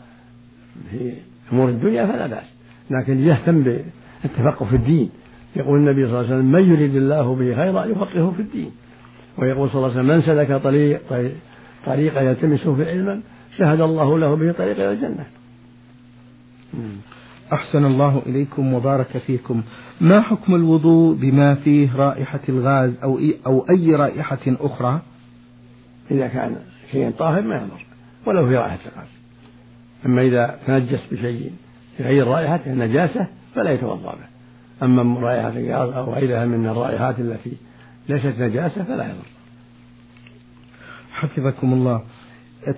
في 0.91 1.13
أمور 1.53 1.69
الدنيا 1.69 2.07
فلا 2.07 2.27
بأس. 2.27 2.60
لكن 2.90 3.18
يهتم 3.18 3.62
بالتفقه 3.62 4.64
في 4.64 4.76
الدين. 4.76 5.11
يقول 5.57 5.79
النبي 5.79 6.07
صلى 6.07 6.11
الله 6.11 6.18
عليه 6.18 6.29
وسلم 6.29 6.53
من 6.53 6.72
يريد 6.72 6.96
الله 6.96 7.35
به 7.35 7.57
خيرا 7.57 7.85
يفقهه 7.85 8.31
في 8.31 8.42
الدين. 8.42 8.70
ويقول 9.38 9.70
صلى 9.70 9.76
الله 9.76 9.90
عليه 9.90 10.00
وسلم 10.00 10.16
من 10.16 10.22
سلك 10.22 10.62
طريق 10.62 11.00
طريقا 11.87 12.20
يلتمس 12.20 12.68
في 12.68 12.90
علما 12.90 13.20
شهد 13.59 13.81
الله 13.81 14.18
له 14.18 14.35
به 14.35 14.53
طريق 14.53 14.76
إلى 14.76 14.92
الجنة. 14.92 15.26
أحسن 17.53 17.85
الله 17.85 18.22
إليكم 18.26 18.74
وبارك 18.74 19.18
فيكم. 19.26 19.62
ما 20.00 20.20
حكم 20.20 20.55
الوضوء 20.55 21.14
بما 21.14 21.55
فيه 21.55 21.96
رائحة 21.96 22.40
الغاز 22.48 22.92
أو 23.03 23.18
أو 23.46 23.66
أي 23.70 23.94
رائحة 23.94 24.38
أخرى؟ 24.46 25.00
إذا 26.11 26.26
كان 26.26 26.57
شيء 26.92 27.11
طاهر 27.11 27.42
ما 27.42 27.57
يضر 27.57 27.87
ولو 28.26 28.48
في 28.48 28.57
رائحة 28.57 28.79
الغاز. 28.92 29.09
أما 30.07 30.22
إذا 30.22 30.59
تنجس 30.66 31.07
بشيء 31.12 31.53
غير 32.00 32.26
رائحته 32.26 32.74
نجاسة 32.74 33.26
فلا 33.55 33.70
يتوضأ 33.70 34.14
به. 34.14 34.31
أما 34.83 35.20
رائحة 35.20 35.72
أو 35.72 36.14
غيرها 36.14 36.44
من 36.46 36.66
الرائحات 36.66 37.18
التي 37.18 37.53
ليست 38.09 38.35
نجاسة 38.38 38.83
فلا 38.85 39.05
يضر. 39.05 39.29
حفظكم 41.12 41.72
الله. 41.72 42.03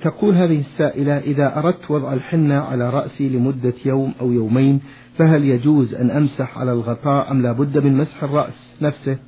تقول 0.03 0.35
هذه 0.35 0.61
السائلة 0.61 1.19
إذا 1.19 1.59
أردت 1.59 1.91
وضع 1.91 2.13
الحنة 2.13 2.61
على 2.61 2.91
رأسي 2.91 3.29
لمدة 3.29 3.75
يوم 3.85 4.15
أو 4.21 4.33
يومين 4.33 4.81
فهل 5.19 5.45
يجوز 5.45 5.95
أن 5.95 6.11
أمسح 6.11 6.59
على 6.59 6.73
الغطاء 6.73 7.31
أم 7.31 7.43
لا 7.43 7.53
بد 7.53 7.79
من 7.79 7.97
مسح 7.97 8.23
الرأس 8.23 8.75
نفسه؟ 8.83 9.19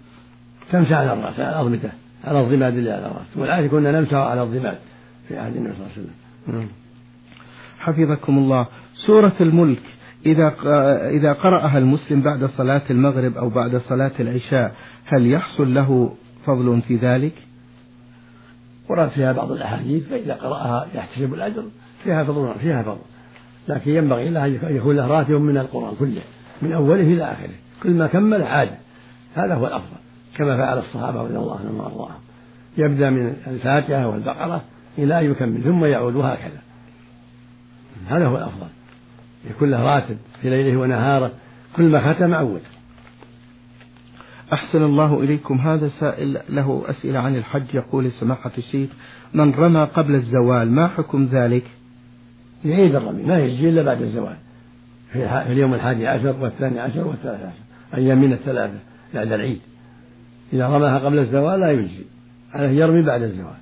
تمسح 0.73 0.93
على 0.93 1.13
الرأس 1.13 1.41
على 1.41 1.51
الأضمدة 1.51 1.93
على 2.25 2.41
الضماد 2.41 2.77
اللي 2.77 2.91
على 2.91 3.07
الرأس. 3.07 3.37
والعادة 3.37 3.67
كنا 3.67 4.01
نمسح 4.01 4.15
على 4.15 4.43
الضماد 4.43 4.79
في 5.29 5.39
عهد 5.39 5.57
النبي 5.57 5.75
صلى 5.75 5.87
الله 5.87 5.93
عليه 5.97 6.59
وسلم. 6.59 6.69
حفظكم 7.79 8.39
الله. 8.39 8.67
سورة 9.07 9.33
الملك 9.41 9.83
إذا 10.27 10.55
إذا 11.11 11.33
قرأها 11.33 11.79
المسلم 11.79 12.21
بعد 12.21 12.51
صلاة 12.57 12.83
المغرب 12.91 13.37
أو 13.37 13.49
بعد 13.49 13.77
صلاة 13.77 14.13
العشاء 14.21 14.75
هل 15.05 15.27
يحصل 15.27 15.75
له 15.75 16.15
فضل 16.47 16.83
في 16.89 16.97
ذلك؟ 16.97 17.33
ورد 18.89 19.09
فيها 19.09 19.33
بعض 19.33 19.53
الأحاديث 19.53 20.09
فإذا 20.09 20.35
قرأها 20.35 20.87
يحتسب 20.95 21.35
الأجر 21.35 21.65
فيها 22.05 22.25
فضل 22.25 22.55
فيها 22.61 22.83
فضل. 22.83 23.01
لكن 23.69 23.91
ينبغي 23.91 24.31
له 24.31 24.45
أن 24.47 24.77
يكون 24.77 24.97
له 24.97 25.07
راتب 25.07 25.35
من 25.35 25.59
القرآن 25.59 25.95
كله 25.99 26.23
من 26.63 26.73
أوله 26.73 27.03
إلى 27.03 27.25
آخره. 27.25 27.55
كل 27.83 27.95
ما 27.95 28.07
كمل 28.07 28.43
عاد. 28.43 28.71
هذا 29.35 29.55
هو 29.55 29.67
الأفضل 29.67 29.97
كما 30.37 30.57
فعل 30.57 30.79
الصحابة 30.79 31.23
رضي 31.23 31.37
الله 31.37 31.59
عنهم 31.61 31.81
وأرضاهم. 31.81 32.21
يبدأ 32.79 33.11
من 33.11 33.37
الفاتحة 33.47 34.09
والبقرة 34.09 34.63
إلى 34.99 35.21
أن 35.21 35.31
يكمل 35.31 35.63
ثم 35.63 35.85
يعود 35.85 36.15
وهكذا. 36.15 36.63
هذا 38.09 38.27
هو 38.27 38.37
الأفضل. 38.37 38.67
يكون 39.51 39.71
له 39.71 39.83
راتب 39.83 40.17
في 40.43 40.51
ليله 40.51 40.77
ونهاره 40.77 41.33
كل 41.77 41.91
ما 41.91 42.13
ختم 42.13 42.35
عود 42.35 42.63
أحسن 44.53 44.83
الله 44.83 45.21
إليكم. 45.21 45.59
هذا 45.59 45.89
سائل 45.89 46.41
له 46.49 46.83
أسئلة 46.87 47.19
عن 47.19 47.37
الحج. 47.37 47.75
يقول 47.75 48.13
سماحة 48.13 48.53
الشيخ 48.59 48.91
من 49.35 49.55
رمى 49.55 49.85
قبل 49.85 50.15
الزوال 50.15 50.71
ما 50.71 50.89
حكم 50.89 51.29
ذلك؟ 51.33 51.65
يعيد 52.65 52.95
الرمي 52.95 53.23
ما 53.23 53.39
يجي 53.39 53.69
إلا 53.69 53.83
بعد 53.83 54.03
الزوال. 54.03 54.37
في 55.13 55.53
اليوم 55.53 55.75
الحادي 55.75 56.07
عشر 56.07 56.37
والثاني 56.41 56.81
عشر 56.81 57.09
والثالث 57.09 57.41
عشر 57.41 57.65
أيام 57.95 58.19
من 58.21 58.33
الثلاثة 58.33 58.79
بعد 59.15 59.33
العيد. 59.33 59.61
إذا 60.53 60.69
رماها 60.69 60.99
قبل 60.99 61.19
الزوال 61.19 61.61
لا 61.61 61.71
يجزي 61.71 62.05
عليه 62.53 62.69
يرمي 62.69 63.03
بعد 63.03 63.23
الزوال 63.23 63.59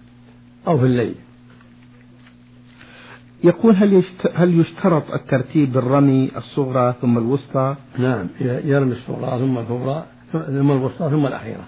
أو 0.68 0.78
في 0.78 0.84
الليل. 0.84 1.14
يقول 3.44 3.76
هل 3.76 4.04
هل 4.34 4.60
يشترط 4.60 5.10
الترتيب 5.10 5.72
بالرمي 5.72 6.30
الصغرى 6.36 6.94
ثم 7.00 7.18
الوسطى؟ 7.18 7.76
نعم 7.98 8.26
يرمي 8.40 8.92
الصغرى 8.92 9.38
ثم 9.38 9.58
الكبرى 9.58 10.04
ثم 10.32 10.70
الوسطى 10.70 11.10
ثم 11.10 11.26
الأخيرة 11.26 11.64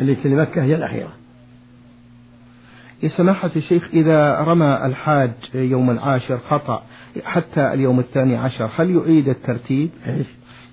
اللي 0.00 0.16
في 0.16 0.28
مكة 0.28 0.62
هي 0.62 0.74
الأخيرة 0.74 1.12
يا 3.02 3.08
سماحة 3.08 3.50
الشيخ 3.56 3.88
إذا 3.92 4.40
رمى 4.40 4.80
الحاج 4.84 5.30
يوم 5.54 5.90
العاشر 5.90 6.38
خطأ 6.38 6.82
حتى 7.24 7.72
اليوم 7.72 8.00
الثاني 8.00 8.36
عشر 8.36 8.70
هل 8.76 8.90
يعيد 8.90 9.28
الترتيب؟ 9.28 9.90
إيش؟ 10.06 10.26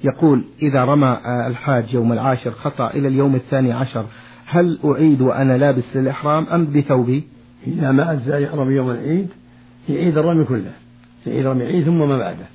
يقول 0.04 0.44
إذا 0.62 0.86
رمى 0.86 1.18
الحاج 1.48 1.94
يوم 1.94 2.14
العاشر 2.14 2.52
خطأ 2.52 2.90
إلى 2.90 3.08
اليوم 3.08 3.36
الثاني 3.36 3.74
عشر 3.74 4.06
هل 4.46 4.80
أعيد 4.86 5.22
وأنا 5.22 5.58
لابس 5.58 5.84
للإحرام 5.96 6.48
أم 6.48 6.66
بثوبي؟ 6.66 7.24
إذا 7.68 7.92
ما 7.92 8.12
أجزى 8.12 8.44
يرمي 8.44 8.74
يوم 8.74 8.92
العيد 8.92 9.28
يعيد 9.90 10.18
الرمي 10.18 10.46
كله 10.46 10.72
يعيد 11.28 11.46
رمي 11.46 11.64
العيد 11.64 11.86
ثم 11.86 12.10
ما 12.10 12.18
بعده. 12.18 12.46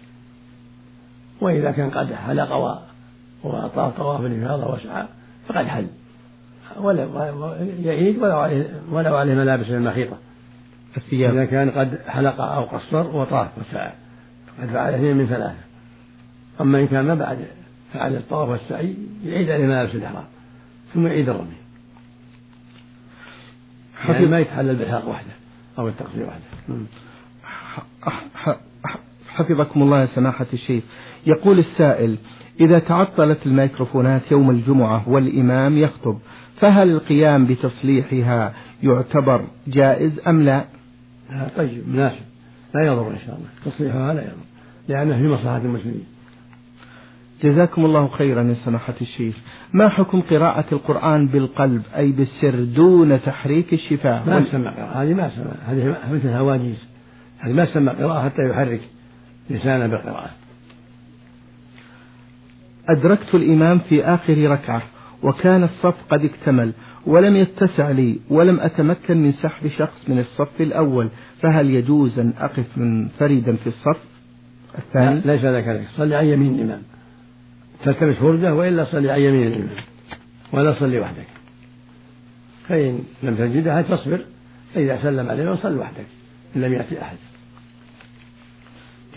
وإذا 1.41 1.71
كان 1.71 1.91
قد 1.91 2.15
حلق 2.15 2.53
وطاف 3.45 3.97
طواف 3.97 4.21
الإفاضة 4.21 4.75
وسعى 4.75 5.05
فقد 5.49 5.67
حل. 5.67 5.87
ولا 6.77 7.03
يعيد 7.83 8.19
ولو 8.19 8.39
عليه 8.39 8.83
ولو 8.91 9.17
عليه 9.17 9.35
ملابس 9.35 9.67
المخيطة. 9.67 10.17
الثياب. 10.97 11.35
إذا 11.35 11.45
كان 11.45 11.71
قد 11.71 11.99
حلق 12.07 12.41
أو 12.41 12.63
قصر 12.63 13.17
وطاف 13.17 13.49
وسعى 13.59 13.93
قد 14.63 14.69
فعل 14.69 14.95
اثنين 14.95 15.17
من 15.17 15.27
ثلاثة. 15.27 15.61
أما 16.61 16.81
إن 16.81 16.87
كان 16.87 17.05
ما 17.05 17.15
بعد 17.15 17.39
فعل 17.93 18.17
الطواف 18.17 18.49
والسعي 18.49 18.95
يعيد 19.25 19.51
عليه 19.51 19.67
ملابس 19.67 19.95
الإحرام 19.95 20.25
ثم 20.95 21.07
يعيد 21.07 21.29
الرمي. 21.29 21.61
يعني 24.09 24.27
ما 24.27 24.39
يتحلل 24.39 24.77
بالحلق 24.77 25.09
وحده 25.09 25.33
أو 25.79 25.89
التقصير 25.89 26.27
وحده. 26.27 26.77
حفظكم 29.29 29.83
الله 29.83 30.01
يا 30.01 30.07
سماحة 30.07 30.47
الشيخ. 30.53 30.83
يقول 31.27 31.59
السائل 31.59 32.17
إذا 32.61 32.79
تعطلت 32.79 33.47
الميكروفونات 33.47 34.33
يوم 34.33 34.51
الجمعة 34.51 35.09
والإمام 35.09 35.79
يخطب 35.79 36.19
فهل 36.61 36.91
القيام 36.91 37.47
بتصليحها 37.47 38.55
يعتبر 38.83 39.45
جائز 39.67 40.21
أم 40.27 40.43
لا؟ 40.43 40.65
طيب 41.57 41.89
مناسب 41.89 42.25
لا 42.75 42.87
يضر 42.87 43.11
إن 43.11 43.19
شاء 43.27 43.37
الله. 43.37 43.49
تصليحها 43.65 44.15
لا 44.15 44.23
يضر 44.23 44.33
لأنه 44.89 45.19
في 45.19 45.29
مصلحة 45.29 45.57
المسلمين. 45.57 46.05
جزاكم 47.43 47.85
الله 47.85 48.09
خيرا 48.09 48.43
يا 48.43 48.55
سماحة 48.55 48.95
الشيخ. 49.01 49.37
ما 49.73 49.89
حكم 49.89 50.21
قراءة 50.21 50.65
القرآن 50.73 51.27
بالقلب 51.27 51.83
أي 51.97 52.13
بالسر 52.13 52.65
دون 52.65 53.23
تحريك 53.23 53.73
الشفاه 53.73 54.25
ما 54.27 54.45
قراءة 54.53 55.03
هذه 55.03 55.15
ما 55.15 55.29
تسمى 55.29 55.53
هذه 55.67 55.97
مثل 56.13 56.29
هواجيز 56.29 56.90
هذه 57.41 57.53
ما 57.53 57.65
تسمى 57.65 57.93
قراءة 57.93 58.25
حتى 58.25 58.43
يحرك 58.51 58.81
لسانه 59.51 59.87
بالقراءة. 59.87 60.31
أدركت 62.89 63.35
الإمام 63.35 63.79
في 63.79 64.05
آخر 64.05 64.51
ركعة 64.51 64.83
وكان 65.23 65.63
الصف 65.63 65.95
قد 66.11 66.25
اكتمل 66.25 66.73
ولم 67.07 67.37
يتسع 67.37 67.91
لي 67.91 68.19
ولم 68.31 68.61
أتمكن 68.61 69.23
من 69.23 69.33
سحب 69.33 69.69
شخص 69.69 70.09
من 70.09 70.19
الصف 70.19 70.61
الأول 70.61 71.09
فهل 71.43 71.71
يجوز 71.71 72.19
أن 72.19 72.33
أقف 72.39 72.79
منفردا 72.79 73.57
في 73.57 73.67
الصف؟ 73.67 73.99
الثاني؟ 74.79 75.21
ليس 75.21 75.45
لك 75.45 75.69
ذلك 75.69 75.89
صلي 75.97 76.15
عن 76.15 76.27
يمين 76.27 76.55
الإمام. 76.55 76.83
تلتمس 77.85 78.17
فرجة 78.17 78.55
وإلا 78.55 78.85
صلي 78.85 79.11
عن 79.11 79.21
يمين 79.21 79.47
الإمام. 79.47 79.69
ولا 80.53 80.75
صلي 80.81 81.01
وحدك. 81.01 81.27
فإن 82.69 82.99
لم 83.23 83.35
تجدها 83.35 83.83
تصبر 83.83 84.21
فإذا 84.75 85.03
سلم 85.03 85.29
عليه 85.29 85.55
صل 85.55 85.79
وحدك 85.79 86.07
إن 86.57 86.61
لم 86.61 86.73
يأتي 86.73 87.03
أحد. 87.03 87.17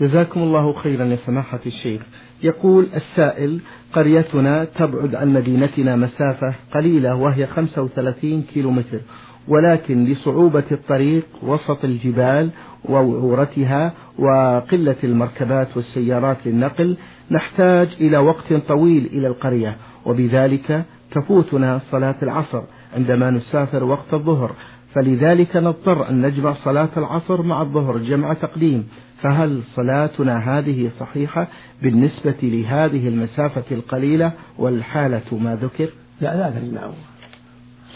جزاكم 0.00 0.42
الله 0.42 0.72
خيرا 0.72 1.04
يا 1.04 1.16
سماحة 1.16 1.60
الشيخ. 1.66 2.02
يقول 2.42 2.86
السائل 2.94 3.60
قريتنا 3.92 4.64
تبعد 4.64 5.14
عن 5.14 5.32
مدينتنا 5.32 5.96
مسافة 5.96 6.54
قليلة 6.74 7.14
وهي 7.14 7.46
35 7.46 8.42
كيلو 8.42 8.70
متر 8.70 9.00
ولكن 9.48 10.04
لصعوبة 10.04 10.64
الطريق 10.72 11.26
وسط 11.42 11.84
الجبال 11.84 12.50
ووعورتها 12.84 13.92
وقلة 14.18 14.96
المركبات 15.04 15.76
والسيارات 15.76 16.36
للنقل 16.46 16.96
نحتاج 17.30 17.88
إلى 18.00 18.18
وقت 18.18 18.52
طويل 18.68 19.06
إلى 19.06 19.26
القرية 19.26 19.76
وبذلك 20.06 20.84
تفوتنا 21.10 21.80
صلاة 21.90 22.14
العصر 22.22 22.62
عندما 22.96 23.30
نسافر 23.30 23.84
وقت 23.84 24.14
الظهر. 24.14 24.52
فلذلك 24.94 25.56
نضطر 25.56 26.08
أن 26.08 26.26
نجمع 26.26 26.52
صلاة 26.52 26.88
العصر 26.96 27.42
مع 27.42 27.62
الظهر 27.62 27.98
جمع 27.98 28.32
تقديم. 28.32 28.88
فهل 29.24 29.62
صلاتنا 29.74 30.58
هذه 30.58 30.90
صحيحة 31.00 31.48
بالنسبة 31.82 32.34
لهذه 32.42 33.08
المسافة 33.08 33.64
القليلة 33.70 34.32
والحالة 34.58 35.38
ما 35.38 35.56
ذكر؟ 35.56 35.90
لا 36.20 36.36
لا 36.36 36.60
تجمعوا 36.60 36.92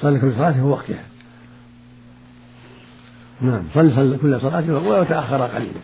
صلي 0.01 0.19
كل 0.19 0.33
صلاة 0.33 0.53
في 0.53 0.61
وقتها. 0.61 1.05
نعم 3.41 3.63
صل 3.75 3.93
صل 3.93 4.19
كل 4.19 4.41
صلاة 4.41 4.87
ولو 4.87 5.05
تأخر 5.05 5.43
قليلا 5.43 5.81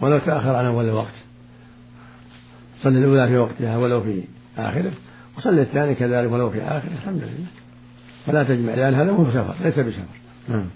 ولو 0.00 0.18
تأخر 0.18 0.56
عن 0.56 0.64
أول 0.64 0.84
الوقت. 0.84 1.14
صل 2.82 2.96
الأولى 2.96 3.28
في 3.28 3.36
وقتها 3.36 3.76
ولو 3.76 4.00
في 4.00 4.22
آخره 4.58 4.92
وصل 5.38 5.58
الثاني 5.58 5.94
كذلك 5.94 6.32
ولو 6.32 6.50
في 6.50 6.62
آخره 6.62 6.92
الحمد 6.92 7.22
لله. 7.22 7.46
ولا 8.28 8.42
تجمع 8.42 8.74
لأن 8.74 8.94
هذا 8.94 9.12
مو 9.12 9.24
بسفر 9.24 9.54
ليس 9.64 9.74
بسفر. 9.78 10.02
نعم. 10.48 10.66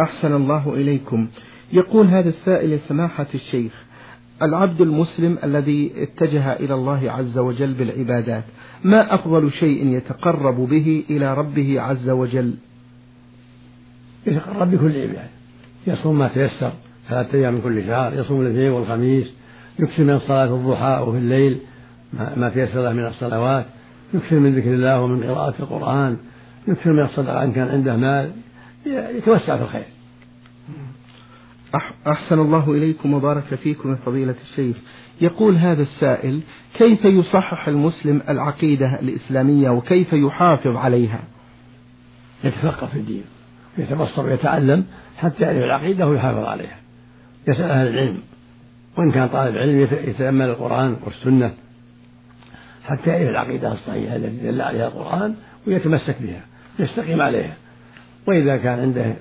أحسن 0.00 0.34
الله 0.34 0.74
إليكم. 0.74 1.28
يقول 1.72 2.06
هذا 2.06 2.28
السائل 2.28 2.78
سماحة 2.88 3.26
الشيخ 3.34 3.72
العبد 4.42 4.80
المسلم 4.80 5.38
الذي 5.44 5.92
اتجه 5.96 6.52
إلى 6.52 6.74
الله 6.74 7.10
عز 7.10 7.38
وجل 7.38 7.74
بالعبادات 7.74 8.44
ما 8.84 9.14
أفضل 9.14 9.50
شيء 9.50 9.86
يتقرب 9.86 10.56
به 10.68 11.04
إلى 11.10 11.34
ربه 11.34 11.80
عز 11.80 12.10
وجل؟ 12.10 12.54
يتقرب 14.26 14.70
بكل 14.70 15.00
عبادة 15.00 15.28
يصوم 15.86 16.18
ما 16.18 16.28
تيسر 16.28 16.72
ثلاثة 17.08 17.38
أيام 17.38 17.54
من 17.54 17.60
كل 17.60 17.84
شهر 17.84 18.14
يصوم 18.14 18.40
الاثنين 18.40 18.70
والخميس 18.70 19.34
يكثر 19.78 20.04
من 20.04 20.18
صلاة 20.18 20.54
الضحى 20.54 21.04
وفي 21.06 21.18
الليل 21.18 21.58
ما 22.36 22.50
تيسر 22.54 22.82
له 22.82 22.92
من 22.92 23.06
الصلوات 23.06 23.64
يكثر 24.14 24.38
من 24.38 24.54
ذكر 24.54 24.74
الله 24.74 25.00
ومن 25.02 25.24
قراءة 25.24 25.54
القرآن 25.60 26.16
يكثر 26.68 26.92
من 26.92 27.00
الصدقة 27.00 27.44
إن 27.44 27.52
كان 27.52 27.68
عنده 27.68 27.96
مال 27.96 28.30
يتوسع 28.86 29.56
في 29.56 29.62
الخير. 29.62 29.84
أحسن 32.06 32.38
الله 32.38 32.72
إليكم 32.72 33.14
وبارك 33.14 33.42
فيكم 33.42 33.90
يا 33.90 33.96
فضيلة 34.06 34.34
الشيخ. 34.42 34.76
يقول 35.20 35.56
هذا 35.56 35.82
السائل 35.82 36.40
كيف 36.74 37.04
يصحح 37.04 37.68
المسلم 37.68 38.22
العقيدة 38.28 38.86
الإسلامية 39.02 39.70
وكيف 39.70 40.12
يحافظ 40.12 40.76
عليها؟ 40.76 41.20
يتفقه 42.44 42.86
في 42.86 42.98
الدين 42.98 43.24
يتبصر 43.78 44.26
ويتعلم 44.26 44.84
حتى 45.16 45.44
يعرف 45.44 45.56
العقيدة 45.58 46.08
ويحافظ 46.08 46.44
عليها. 46.44 46.76
يسأل 47.48 47.70
أهل 47.70 47.88
العلم 47.88 48.18
وإن 48.98 49.10
كان 49.10 49.28
طالب 49.28 49.56
علم 49.56 49.80
يتأمل 49.80 50.48
القرآن 50.48 50.96
والسنة 51.04 51.52
حتى 52.84 53.10
يعرف 53.10 53.28
العقيدة 53.28 53.72
الصحيحة 53.72 54.16
التي 54.16 54.50
دل 54.50 54.62
عليها 54.62 54.88
القرآن 54.88 55.34
ويتمسك 55.66 56.16
بها 56.20 56.40
يستقيم 56.78 57.20
عليها. 57.20 57.56
وإذا 58.28 58.56
كان 58.56 58.80
عنده 58.80 59.16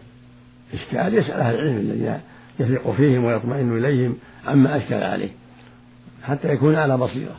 إشكال 0.74 1.14
يسأل 1.14 1.42
أهل 1.42 1.56
العلم 1.56 1.78
الذين 1.78 2.20
يثق 2.60 2.92
فيهم 2.92 3.24
ويطمئن 3.24 3.78
إليهم 3.78 4.16
عما 4.46 4.78
أشكل 4.78 4.96
عليه 4.96 5.30
حتى 6.24 6.54
يكون 6.54 6.76
على 6.76 6.98
بصيرة. 6.98 7.36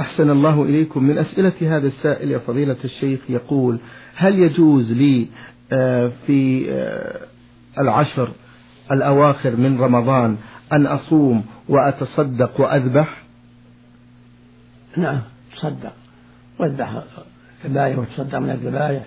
أحسن 0.00 0.30
الله 0.30 0.62
إليكم 0.62 1.04
من 1.04 1.18
أسئلة 1.18 1.76
هذا 1.76 1.86
السائل 1.86 2.30
يا 2.30 2.38
فضيلة 2.38 2.76
الشيخ 2.84 3.20
يقول 3.28 3.78
هل 4.16 4.38
يجوز 4.38 4.92
لي 4.92 5.26
آه، 5.72 6.12
في 6.26 6.70
آه، 6.70 7.20
العشر 7.78 8.32
الأواخر 8.92 9.56
من 9.56 9.80
رمضان 9.80 10.36
أن 10.72 10.86
أصوم 10.86 11.44
وأتصدق 11.68 12.60
وأذبح؟ 12.60 13.22
نعم 14.96 15.20
تصدق. 15.56 15.92
وأذبح 16.60 17.02
ذبائح 17.64 17.98
وتصدق 17.98 18.38
من 18.38 18.50
الذبائح 18.50 19.06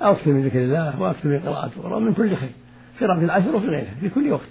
أكثر 0.00 0.30
من 0.30 0.44
ذكر 0.44 0.58
الله 0.58 1.00
وأكثر 1.02 1.28
من 1.28 1.38
قراءة 1.38 1.70
القرآن 1.76 2.02
من 2.02 2.14
كل 2.14 2.36
خير. 2.36 2.52
في 2.98 3.24
العشر 3.24 3.56
وفي 3.56 3.66
غيره 3.66 3.94
في 4.00 4.08
كل 4.08 4.32
وقت. 4.32 4.48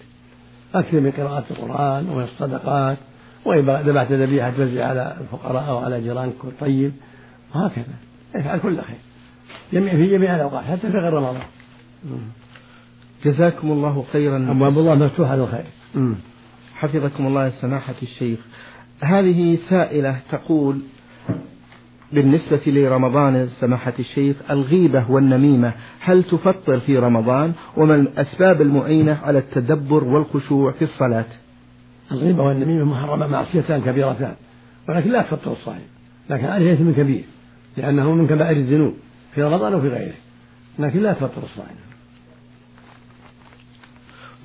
أكثر 0.76 1.00
من 1.00 1.12
قراءة 1.12 1.44
القرآن 1.52 2.10
ومن 2.10 2.24
الصدقات 2.24 2.98
وإذا 3.46 3.82
ذبحت 3.82 4.12
ذبيحة 4.12 4.52
توزع 4.52 4.86
على 4.86 5.18
الفقراء 5.22 5.70
أو 5.70 5.78
على 5.78 6.02
جيرانك 6.02 6.34
طيب 6.60 6.92
وهكذا. 7.56 7.96
افعل 8.36 8.60
كل 8.60 8.76
خير. 8.76 8.98
جميع 9.74 9.96
في 9.96 10.10
جميع 10.12 10.36
الأوقات 10.36 10.64
حتى 10.64 10.92
في 10.92 10.98
غير 10.98 11.14
رمضان. 11.14 11.42
جزاكم 13.26 13.72
الله 13.72 14.06
خيرا. 14.14 14.52
أبواب 14.52 14.78
الله 14.78 14.96
مفتوحة 14.96 15.36
للخير 15.36 15.66
حفظكم 16.76 17.28
الله 17.28 17.50
سماحة 17.50 17.96
الشيخ. 18.02 18.40
هذه 19.02 19.58
سائلة 19.70 20.20
تقول 20.32 20.80
بالنسبة 22.12 22.62
لرمضان 22.68 23.50
سماحة 23.60 23.94
الشيخ 24.00 24.36
الغيبة 24.50 25.12
والنميمة. 25.12 25.74
هل 26.00 26.24
تفطر 26.24 26.80
في 26.80 26.98
رمضان؟ 26.98 27.54
وما 27.78 27.96
الأسباب 27.96 28.62
المعينة 28.62 29.20
على 29.24 29.40
التدبر 29.40 30.04
والخشوع 30.04 30.72
في 30.72 30.82
الصلاة؟ 30.82 31.26
الغيبة 32.12 32.44
والنميمة 32.44 32.86
محرمة 32.86 33.28
معصيتان 33.28 33.82
كبيرتان. 33.82 34.36
ولكن 34.90 35.10
لا 35.10 35.22
تفطر 35.22 35.52
الصائم. 35.52 35.88
لكن 36.30 36.46
عليه 36.46 36.74
إثم 36.74 36.92
كبير 36.92 37.24
لأنه 37.78 38.14
من 38.14 38.28
كبائر 38.28 38.58
الذنوب 38.58 38.94
في 39.36 39.44
رمضان 39.44 39.74
وفي 39.74 39.88
غيره. 39.88 40.16
لكن 40.80 41.00
لا 41.00 41.14
تفطر 41.14 41.44
الصائم. 41.44 41.78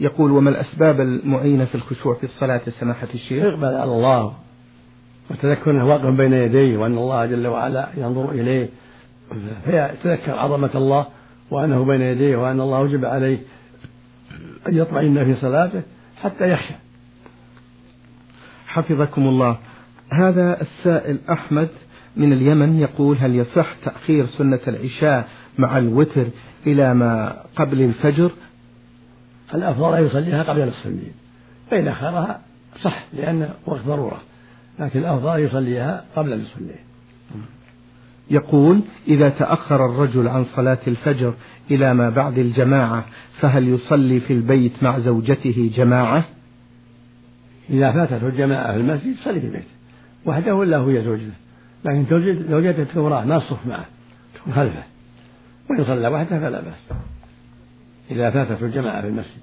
يقول 0.01 0.31
وما 0.33 0.51
الأسباب 0.51 1.01
المعينة 1.01 1.65
في 1.65 1.75
الخشوع 1.75 2.15
في 2.15 2.25
الصلاة 2.25 2.61
سماحة 2.81 3.09
الشيخ؟ 3.15 3.45
إقبال 3.45 3.75
على 3.75 3.93
الله. 3.93 4.35
وتذكر 5.31 5.71
أنه 5.71 5.89
واقف 5.89 6.07
بين 6.07 6.33
يديه 6.33 6.77
وأن 6.77 6.99
الله 6.99 7.27
جل 7.27 7.47
وعلا 7.47 7.89
ينظر 7.97 8.31
إليه. 8.31 8.69
فيتذكر 9.65 10.39
عظمة 10.39 10.71
الله 10.75 11.07
وأنه 11.51 11.85
بين 11.85 12.01
يديه 12.01 12.37
وأن 12.37 12.61
الله 12.61 12.81
وجب 12.81 13.05
عليه 13.05 13.39
أن 14.69 14.77
يطمئن 14.77 15.25
في 15.25 15.41
صلاته 15.41 15.83
حتى 16.23 16.49
يخشى. 16.49 16.75
حفظكم 18.67 19.23
الله. 19.23 19.59
هذا 20.13 20.61
السائل 20.61 21.19
أحمد 21.31 21.69
من 22.17 22.33
اليمن 22.33 22.79
يقول 22.79 23.17
هل 23.17 23.35
يصح 23.35 23.75
تأخير 23.85 24.27
سنة 24.27 24.61
العشاء 24.69 25.29
مع 25.59 25.79
الوتر 25.79 26.27
إلى 26.67 26.95
ما 26.95 27.43
قبل 27.57 27.83
الفجر؟ 27.83 28.31
الأفضل 29.55 29.95
أن 29.95 30.07
يصليها 30.07 30.43
قبل 30.43 30.69
نصف 30.69 30.87
الليل 30.87 31.13
فإن 31.71 31.89
أخرها 31.89 32.41
صح 32.83 33.05
لأن 33.13 33.51
وقت 33.67 33.81
ضرورة. 33.87 34.21
لكن 34.79 34.99
الأفضل 34.99 35.39
أن 35.39 35.45
يصليها 35.45 36.05
قبل 36.17 36.43
نصف 36.43 36.59
الليل 36.59 36.77
يقول 38.31 38.81
إذا 39.09 39.29
تأخر 39.29 39.87
الرجل 39.87 40.29
عن 40.29 40.45
صلاة 40.45 40.79
الفجر 40.87 41.35
إلى 41.71 41.95
ما 41.95 42.11
بعد 42.11 42.39
الجماعة 42.39 43.07
فهل 43.41 43.69
يصلي 43.69 44.21
في 44.21 44.33
البيت 44.33 44.83
مع 44.83 44.99
زوجته 44.99 45.71
جماعة؟ 45.75 46.25
إذا 47.71 47.93
فاتته 47.93 48.27
الجماعة 48.27 48.73
في 48.73 48.79
المسجد 48.79 49.07
يصلي 49.07 49.41
في 49.41 49.51
بيته 49.51 49.67
وحده 50.27 50.55
ولا 50.55 50.77
هو 50.77 50.93
زوجته 50.93 51.33
لكن 51.85 52.05
زوجته 52.49 52.85
تكون 52.85 53.13
راح 53.13 53.27
ما 53.27 53.37
الصف 53.37 53.67
معه 53.67 53.87
تكون 54.35 54.53
خلفه. 54.53 54.83
وإن 55.71 55.85
صلى 55.85 56.09
وحده 56.09 56.41
فلا 56.41 56.61
بأس. 56.61 56.99
إذا 58.11 58.31
فاتته 58.31 58.67
الجماعة 58.67 59.01
في 59.01 59.09
المسجد. 59.09 59.41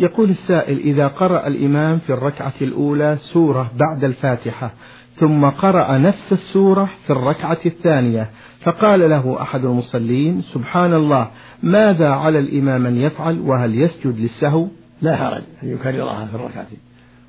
يقول 0.00 0.30
السائل 0.30 0.78
إذا 0.78 1.06
قرأ 1.06 1.46
الإمام 1.46 1.98
في 1.98 2.12
الركعة 2.12 2.52
الأولى 2.62 3.16
سورة 3.20 3.70
بعد 3.76 4.04
الفاتحة 4.04 4.70
ثم 5.16 5.44
قرأ 5.44 5.98
نفس 5.98 6.32
السورة 6.32 6.90
في 7.06 7.10
الركعة 7.10 7.58
الثانية 7.66 8.30
فقال 8.62 9.10
له 9.10 9.42
أحد 9.42 9.64
المصلين 9.64 10.42
سبحان 10.42 10.94
الله 10.94 11.30
ماذا 11.62 12.08
على 12.08 12.38
الإمام 12.38 12.86
أن 12.86 12.96
يفعل 12.96 13.40
وهل 13.40 13.74
يسجد 13.74 14.18
للسهو؟ 14.18 14.66
لا 15.02 15.16
حرج 15.16 15.42
أن 15.62 15.68
يكررها 15.68 16.26
في 16.26 16.34
الركعتين 16.34 16.78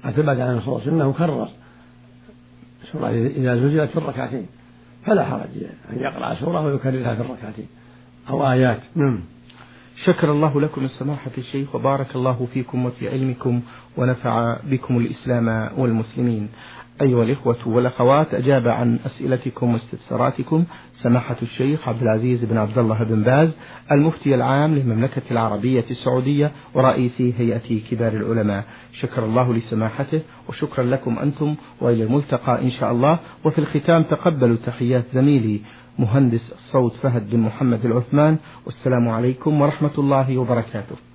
ثبت 0.04 0.40
عن 0.40 0.58
الرسول 0.58 0.94
أنه 0.94 1.14
كرر 1.14 1.48
سورة 2.92 3.10
إذا 3.10 3.56
زلزلت 3.56 3.90
في 3.90 3.98
الركعتين 3.98 4.46
فلا 5.06 5.26
حرج 5.26 5.50
أن 5.94 6.00
يقرأ 6.00 6.34
سورة 6.34 6.66
ويكررها 6.66 7.16
في 7.16 7.22
الركعتين. 7.22 7.68
أو 8.30 8.52
آيات. 8.52 8.80
نعم. 8.96 9.20
شكر 10.06 10.32
الله 10.32 10.62
لكم 10.62 10.84
السماحة 10.84 11.32
الشيخ 11.38 11.76
وبارك 11.76 12.16
الله 12.16 12.48
فيكم 12.54 12.86
وفي 12.86 13.10
علمكم 13.10 13.62
ونفع 13.98 14.58
بكم 14.64 14.98
الإسلام 14.98 15.70
والمسلمين. 15.78 16.50
أيها 17.02 17.24
الإخوة 17.24 17.58
والأخوات 17.66 18.34
أجاب 18.34 18.68
عن 18.68 19.00
أسئلتكم 19.06 19.74
واستفساراتكم 19.74 20.64
سماحة 20.94 21.36
الشيخ 21.42 21.88
عبد 21.88 22.02
العزيز 22.02 22.46
بن 22.46 22.58
عبد 22.58 22.78
الله 22.78 23.04
بن 23.04 23.24
باز 23.24 23.58
المفتي 23.92 24.36
العام 24.36 24.76
للمملكة 24.76 25.22
العربية 25.32 25.86
السعودية 25.92 26.52
ورئيس 26.74 27.22
هيئة 27.22 27.82
كبار 27.92 28.14
العلماء. 28.14 28.64
شكر 28.94 29.26
الله 29.26 29.54
لسماحته 29.54 30.22
وشكرا 30.50 30.84
لكم 30.84 31.20
أنتم 31.20 31.56
وإلى 31.82 32.04
الملتقى 32.04 32.62
إن 32.62 32.70
شاء 32.70 32.92
الله. 32.92 33.20
وفي 33.46 33.60
الختام 33.60 34.04
تقبلوا 34.04 34.58
تحيات 34.66 35.06
زميلي 35.14 35.62
مهندس 35.99 36.51
الصوت 36.51 36.93
فهد 36.93 37.30
بن 37.30 37.39
محمد 37.39 37.86
العثمان 37.86 38.38
والسلام 38.65 39.10
عليكم 39.10 39.62
ورحمة 39.62 39.95
الله 39.97 40.38
وبركاته. 40.38 41.11